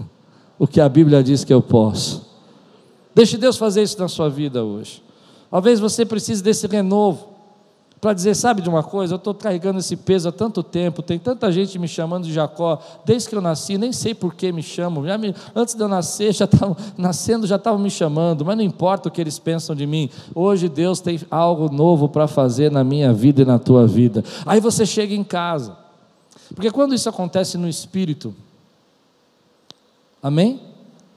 [0.58, 2.24] o que a Bíblia diz que eu posso.
[3.14, 5.02] Deixe Deus fazer isso na sua vida hoje.
[5.50, 7.31] Talvez você precise desse renovo
[8.02, 11.20] para dizer, sabe de uma coisa, eu estou carregando esse peso há tanto tempo, tem
[11.20, 14.60] tanta gente me chamando de Jacó, desde que eu nasci, nem sei por que me
[14.60, 18.56] chamam, já me, antes de eu nascer, já estavam, nascendo já estavam me chamando, mas
[18.56, 22.72] não importa o que eles pensam de mim, hoje Deus tem algo novo para fazer
[22.72, 25.76] na minha vida e na tua vida, aí você chega em casa,
[26.56, 28.34] porque quando isso acontece no Espírito,
[30.20, 30.71] amém?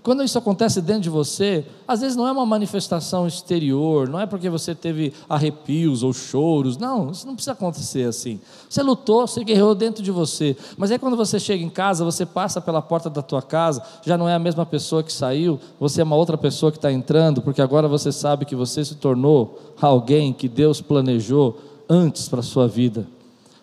[0.05, 4.27] Quando isso acontece dentro de você, às vezes não é uma manifestação exterior, não é
[4.27, 8.39] porque você teve arrepios ou choros, não, isso não precisa acontecer assim.
[8.69, 12.23] Você lutou, você guerreou dentro de você, mas aí quando você chega em casa, você
[12.23, 16.01] passa pela porta da tua casa, já não é a mesma pessoa que saiu, você
[16.01, 19.59] é uma outra pessoa que está entrando, porque agora você sabe que você se tornou
[19.81, 23.07] alguém que Deus planejou antes para a sua vida.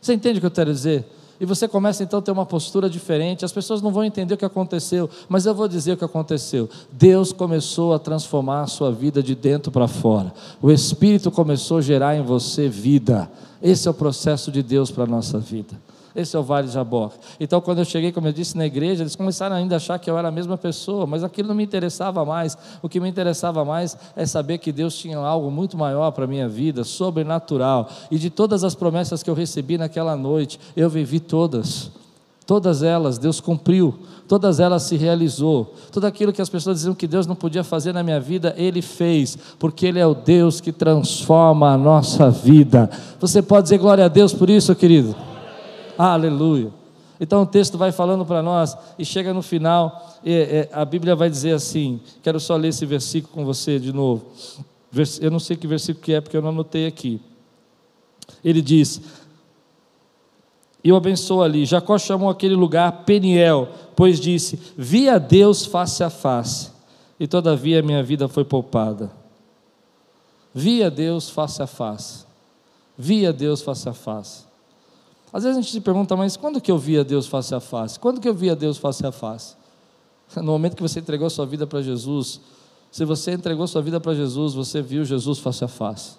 [0.00, 1.06] Você entende o que eu quero dizer?
[1.40, 3.44] E você começa então a ter uma postura diferente.
[3.44, 6.68] As pessoas não vão entender o que aconteceu, mas eu vou dizer o que aconteceu.
[6.90, 10.32] Deus começou a transformar a sua vida de dentro para fora.
[10.60, 13.30] O Espírito começou a gerar em você vida.
[13.62, 15.74] Esse é o processo de Deus para a nossa vida.
[16.14, 17.16] Esse é o Vale Jaboque.
[17.40, 20.10] Então, quando eu cheguei, como eu disse, na igreja, eles começaram ainda a achar que
[20.10, 22.56] eu era a mesma pessoa, mas aquilo não me interessava mais.
[22.82, 26.28] O que me interessava mais é saber que Deus tinha algo muito maior para a
[26.28, 27.88] minha vida, sobrenatural.
[28.10, 31.90] E de todas as promessas que eu recebi naquela noite, eu vivi todas.
[32.46, 33.94] Todas elas Deus cumpriu,
[34.26, 35.74] todas elas se realizou.
[35.90, 38.82] Tudo aquilo que as pessoas diziam que Deus não podia fazer na minha vida, Ele
[38.82, 42.90] fez, porque Ele é o Deus que transforma a nossa vida.
[43.20, 45.14] Você pode dizer glória a Deus por isso, querido?
[46.10, 46.72] Aleluia.
[47.20, 51.30] Então o texto vai falando para nós e chega no final, e, a Bíblia vai
[51.30, 54.26] dizer assim: quero só ler esse versículo com você de novo.
[55.20, 57.20] Eu não sei que versículo que é, porque eu não anotei aqui.
[58.44, 59.00] Ele diz:
[60.82, 61.64] eu abençoo ali.
[61.64, 66.72] Jacó chamou aquele lugar Peniel, pois disse: Vi a Deus face a face,
[67.20, 69.12] e todavia minha vida foi poupada.
[70.52, 72.26] Vi a Deus face a face.
[72.98, 74.51] Vi a Deus face a face.
[75.32, 77.98] Às vezes a gente se pergunta, mas quando que eu via Deus face a face?
[77.98, 79.54] Quando que eu via Deus face a face?
[80.36, 82.40] No momento que você entregou sua vida para Jesus,
[82.90, 86.16] se você entregou sua vida para Jesus, você viu Jesus face a face.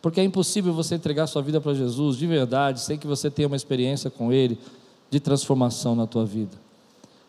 [0.00, 3.46] Porque é impossível você entregar sua vida para Jesus de verdade, sem que você tenha
[3.46, 4.58] uma experiência com Ele
[5.10, 6.56] de transformação na tua vida.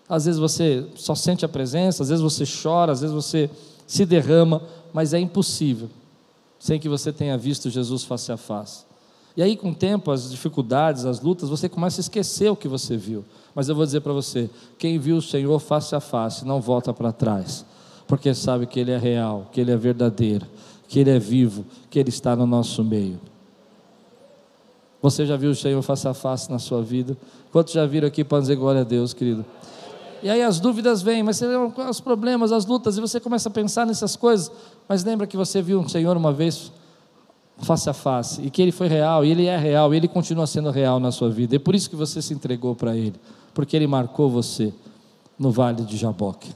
[0.07, 3.49] Às vezes você só sente a presença, às vezes você chora, às vezes você
[3.85, 4.61] se derrama,
[4.93, 5.89] mas é impossível
[6.57, 8.85] sem que você tenha visto Jesus face a face.
[9.35, 12.67] E aí, com o tempo, as dificuldades, as lutas, você começa a esquecer o que
[12.67, 13.25] você viu.
[13.55, 16.93] Mas eu vou dizer para você: quem viu o Senhor face a face não volta
[16.93, 17.65] para trás,
[18.07, 20.45] porque sabe que Ele é real, que Ele é verdadeiro,
[20.87, 23.19] que Ele é vivo, que Ele está no nosso meio.
[25.01, 27.17] Você já viu o Senhor face a face na sua vida?
[27.51, 29.43] Quantos já viram aqui para dizer glória a Deus, querido?
[30.21, 31.41] E aí as dúvidas vêm, mas
[31.89, 34.49] os problemas, as lutas, e você começa a pensar nessas coisas.
[34.87, 36.71] Mas lembra que você viu o Senhor uma vez
[37.63, 40.45] face a face, e que ele foi real, e ele é real, e ele continua
[40.45, 41.55] sendo real na sua vida.
[41.55, 43.15] É por isso que você se entregou para ele,
[43.53, 44.73] porque ele marcou você
[45.37, 46.53] no vale de Jaboque.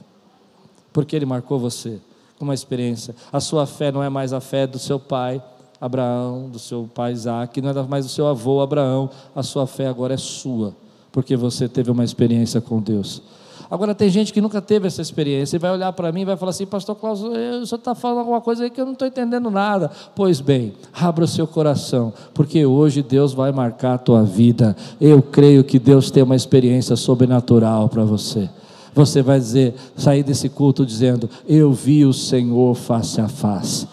[0.92, 2.00] Porque ele marcou você
[2.38, 3.14] com uma experiência.
[3.32, 5.42] A sua fé não é mais a fé do seu pai
[5.80, 9.10] Abraão, do seu pai Isaac, não é mais do seu avô Abraão.
[9.34, 10.74] A sua fé agora é sua,
[11.12, 13.22] porque você teve uma experiência com Deus.
[13.70, 16.36] Agora, tem gente que nunca teve essa experiência e vai olhar para mim e vai
[16.36, 19.06] falar assim: Pastor Klaus, o senhor está falando alguma coisa aí que eu não estou
[19.06, 19.90] entendendo nada.
[20.14, 24.76] Pois bem, abra o seu coração, porque hoje Deus vai marcar a tua vida.
[25.00, 28.48] Eu creio que Deus tem uma experiência sobrenatural para você
[28.94, 33.86] você vai dizer, sair desse culto dizendo: Eu vi o Senhor face a face.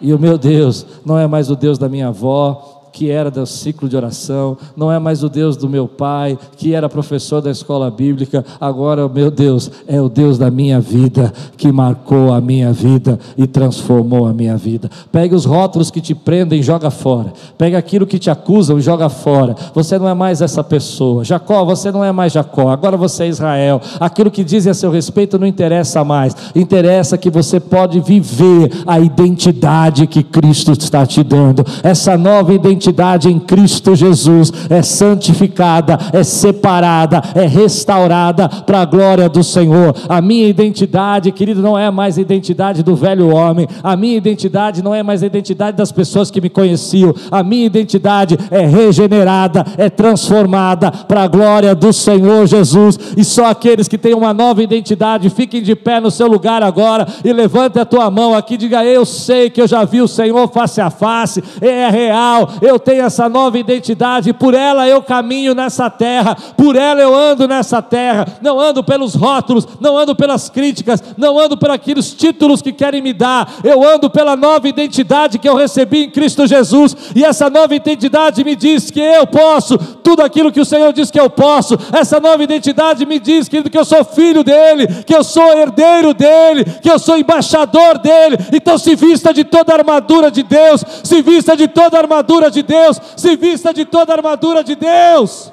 [0.00, 3.44] E o meu Deus não é mais o Deus da minha avó, que era do
[3.44, 7.50] ciclo de oração, não é mais o Deus do meu pai, que era professor da
[7.50, 12.40] escola bíblica, agora o meu Deus é o Deus da minha vida, que marcou a
[12.40, 14.90] minha vida e transformou a minha vida.
[15.12, 17.34] Pegue os rótulos que te prendem e joga fora.
[17.58, 19.54] Pegue aquilo que te acusam e joga fora.
[19.74, 21.22] Você não é mais essa pessoa.
[21.22, 23.78] Jacó, você não é mais Jacó, agora você é Israel.
[24.00, 26.34] Aquilo que dizem a seu respeito não interessa mais.
[26.54, 31.62] Interessa que você pode viver a identidade que Cristo está te dando.
[31.82, 38.84] Essa nova identidade identidade em Cristo Jesus é santificada, é separada, é restaurada para a
[38.84, 39.94] glória do Senhor.
[40.08, 44.82] A minha identidade, querido, não é mais a identidade do velho homem, a minha identidade
[44.82, 49.64] não é mais a identidade das pessoas que me conheciam, a minha identidade é regenerada,
[49.76, 52.98] é transformada para a glória do Senhor Jesus.
[53.16, 57.06] E só aqueles que têm uma nova identidade, fiquem de pé no seu lugar agora
[57.24, 60.48] e levante a tua mão aqui diga: Eu sei que eu já vi o Senhor
[60.48, 65.88] face a face, é real, eu tenho essa nova identidade, por ela eu caminho nessa
[65.88, 71.02] terra, por ela eu ando nessa terra, não ando pelos rótulos, não ando pelas críticas,
[71.16, 75.48] não ando por aqueles títulos que querem me dar, eu ando pela nova identidade que
[75.48, 80.22] eu recebi em Cristo Jesus, e essa nova identidade me diz que eu posso tudo
[80.22, 83.78] aquilo que o Senhor diz que eu posso, essa nova identidade me diz, querido, que
[83.78, 88.78] eu sou filho dele, que eu sou herdeiro dele, que eu sou embaixador dele, então
[88.78, 92.55] se vista de toda a armadura de Deus, se vista de toda a armadura de
[92.62, 95.52] Deus, se vista de toda a armadura de Deus.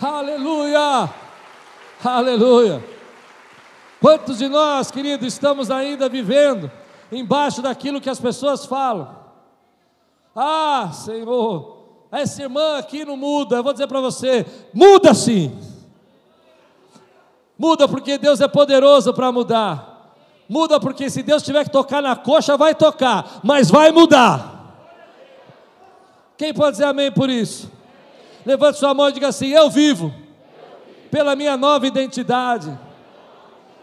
[0.00, 1.10] Aleluia!
[2.04, 2.84] Aleluia!
[4.00, 6.70] Quantos de nós, querido, estamos ainda vivendo
[7.10, 9.16] embaixo daquilo que as pessoas falam?
[10.36, 11.78] Ah, Senhor,
[12.10, 13.56] essa irmã aqui não muda.
[13.56, 15.58] Eu vou dizer para você: muda sim.
[17.56, 19.93] Muda porque Deus é poderoso para mudar.
[20.48, 24.54] Muda porque se Deus tiver que tocar na coxa, vai tocar, mas vai mudar.
[26.36, 27.70] Quem pode dizer amém por isso?
[28.44, 30.12] Levante sua mão e diga assim: Eu vivo
[31.10, 32.76] pela minha nova identidade.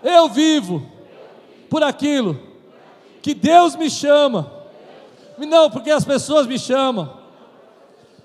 [0.04, 0.86] Eu vivo
[1.70, 2.40] por aquilo
[3.22, 4.52] que Deus me chama.
[5.38, 7.21] Não porque as pessoas me chamam.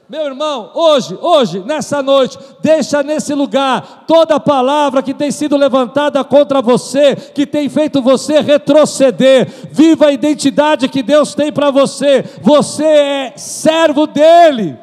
[0.09, 6.23] Meu irmão, hoje, hoje, nessa noite, deixa nesse lugar toda palavra que tem sido levantada
[6.23, 9.49] contra você, que tem feito você retroceder.
[9.73, 12.23] Viva a identidade que Deus tem para você.
[12.41, 14.79] Você é servo dele.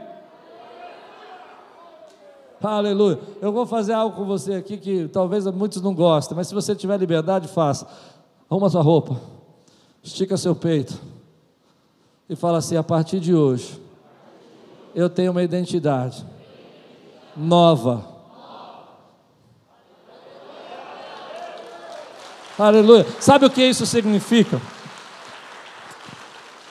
[2.62, 3.20] Aleluia.
[3.42, 6.76] Eu vou fazer algo com você aqui que talvez muitos não gostem, mas se você
[6.76, 7.88] tiver liberdade, faça.
[8.50, 9.16] Arruma sua roupa,
[10.02, 10.94] estica seu peito
[12.30, 13.82] e fala assim: a partir de hoje
[14.96, 16.26] eu tenho uma identidade
[17.36, 18.14] nova.
[22.58, 23.06] Aleluia.
[23.20, 24.62] Sabe o que isso significa?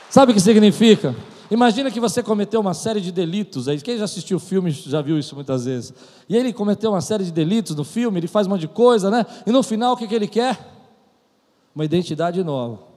[0.08, 1.14] Sabe o que significa?
[1.50, 3.68] Imagina que você cometeu uma série de delitos.
[3.68, 5.92] Aí, quem já assistiu o filme já viu isso muitas vezes.
[6.28, 9.10] E ele cometeu uma série de delitos no filme, ele faz um monte de coisa,
[9.10, 9.26] né?
[9.44, 10.58] E no final o que ele quer?
[11.74, 12.91] Uma identidade nova.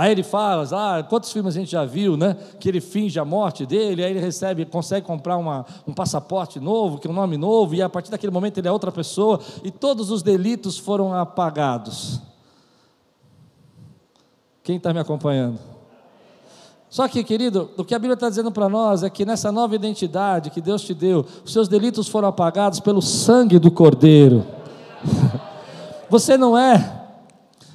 [0.00, 2.34] Aí ele fala, ah, quantos filmes a gente já viu, né?
[2.58, 6.98] Que ele finge a morte dele, aí ele recebe, consegue comprar uma, um passaporte novo,
[6.98, 9.70] que é um nome novo, e a partir daquele momento ele é outra pessoa, e
[9.70, 12.18] todos os delitos foram apagados.
[14.62, 15.58] Quem está me acompanhando?
[16.88, 19.74] Só que, querido, o que a Bíblia está dizendo para nós é que nessa nova
[19.74, 24.46] identidade que Deus te deu, os seus delitos foram apagados pelo sangue do Cordeiro.
[26.08, 27.02] Você não é,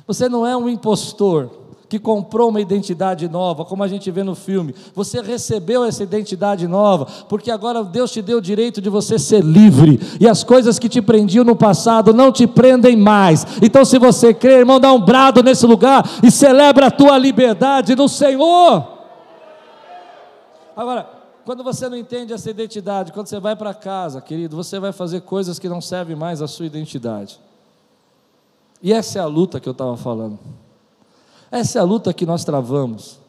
[0.08, 1.65] você não é um impostor
[1.96, 4.76] que comprou uma identidade nova, como a gente vê no filme.
[4.94, 9.42] Você recebeu essa identidade nova, porque agora Deus te deu o direito de você ser
[9.42, 13.46] livre, e as coisas que te prendiam no passado não te prendem mais.
[13.62, 17.96] Então, se você crê, irmão, dá um brado nesse lugar e celebra a tua liberdade
[17.96, 18.86] no Senhor.
[20.76, 21.10] Agora,
[21.46, 25.22] quando você não entende essa identidade, quando você vai para casa, querido, você vai fazer
[25.22, 27.40] coisas que não servem mais à sua identidade.
[28.84, 30.38] E essa é a luta que eu estava falando.
[31.52, 33.20] Essa é a luta que nós travamos.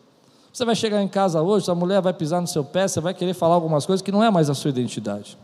[0.53, 3.13] Você vai chegar em casa hoje, a mulher vai pisar no seu pé, você vai
[3.13, 5.37] querer falar algumas coisas que não é mais a sua identidade.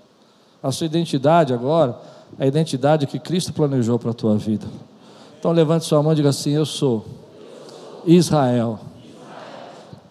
[0.63, 1.99] A sua identidade agora
[2.39, 4.67] é a identidade que Cristo planejou para a tua vida.
[5.39, 7.05] Então levante sua mão e diga assim: Eu sou
[8.07, 8.79] Israel.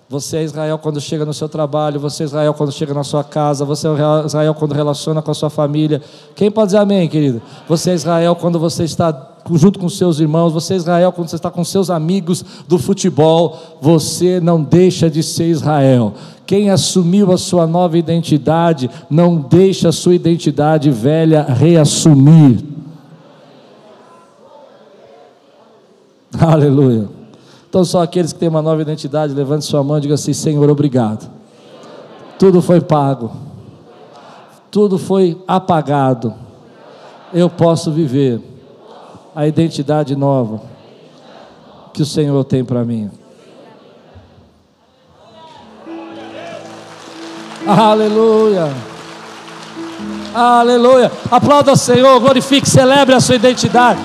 [0.08, 3.24] Você é Israel quando chega no seu trabalho, você é Israel quando chega na sua
[3.24, 6.02] casa, você é Israel quando relaciona com a sua família.
[6.36, 7.42] Quem pode dizer amém, querido?
[7.66, 11.36] Você é Israel quando você está junto com seus irmãos, você é Israel quando você
[11.36, 16.14] está com seus amigos do futebol, você não deixa de ser Israel.
[16.46, 22.64] Quem assumiu a sua nova identidade, não deixa a sua identidade velha reassumir.
[26.38, 27.08] Aleluia.
[27.70, 30.70] Então, só aqueles que têm uma nova identidade, levante sua mão e diga assim: Senhor,
[30.70, 31.32] obrigado.
[32.38, 33.32] Tudo foi pago,
[34.70, 36.34] tudo foi apagado.
[37.34, 38.51] Eu posso viver
[39.36, 40.62] a identidade nova
[41.94, 43.10] que o Senhor tem para mim.
[47.68, 48.74] Aleluia.
[50.34, 51.12] Aleluia.
[51.30, 54.00] Aplauda o Senhor, glorifique, celebre a sua identidade.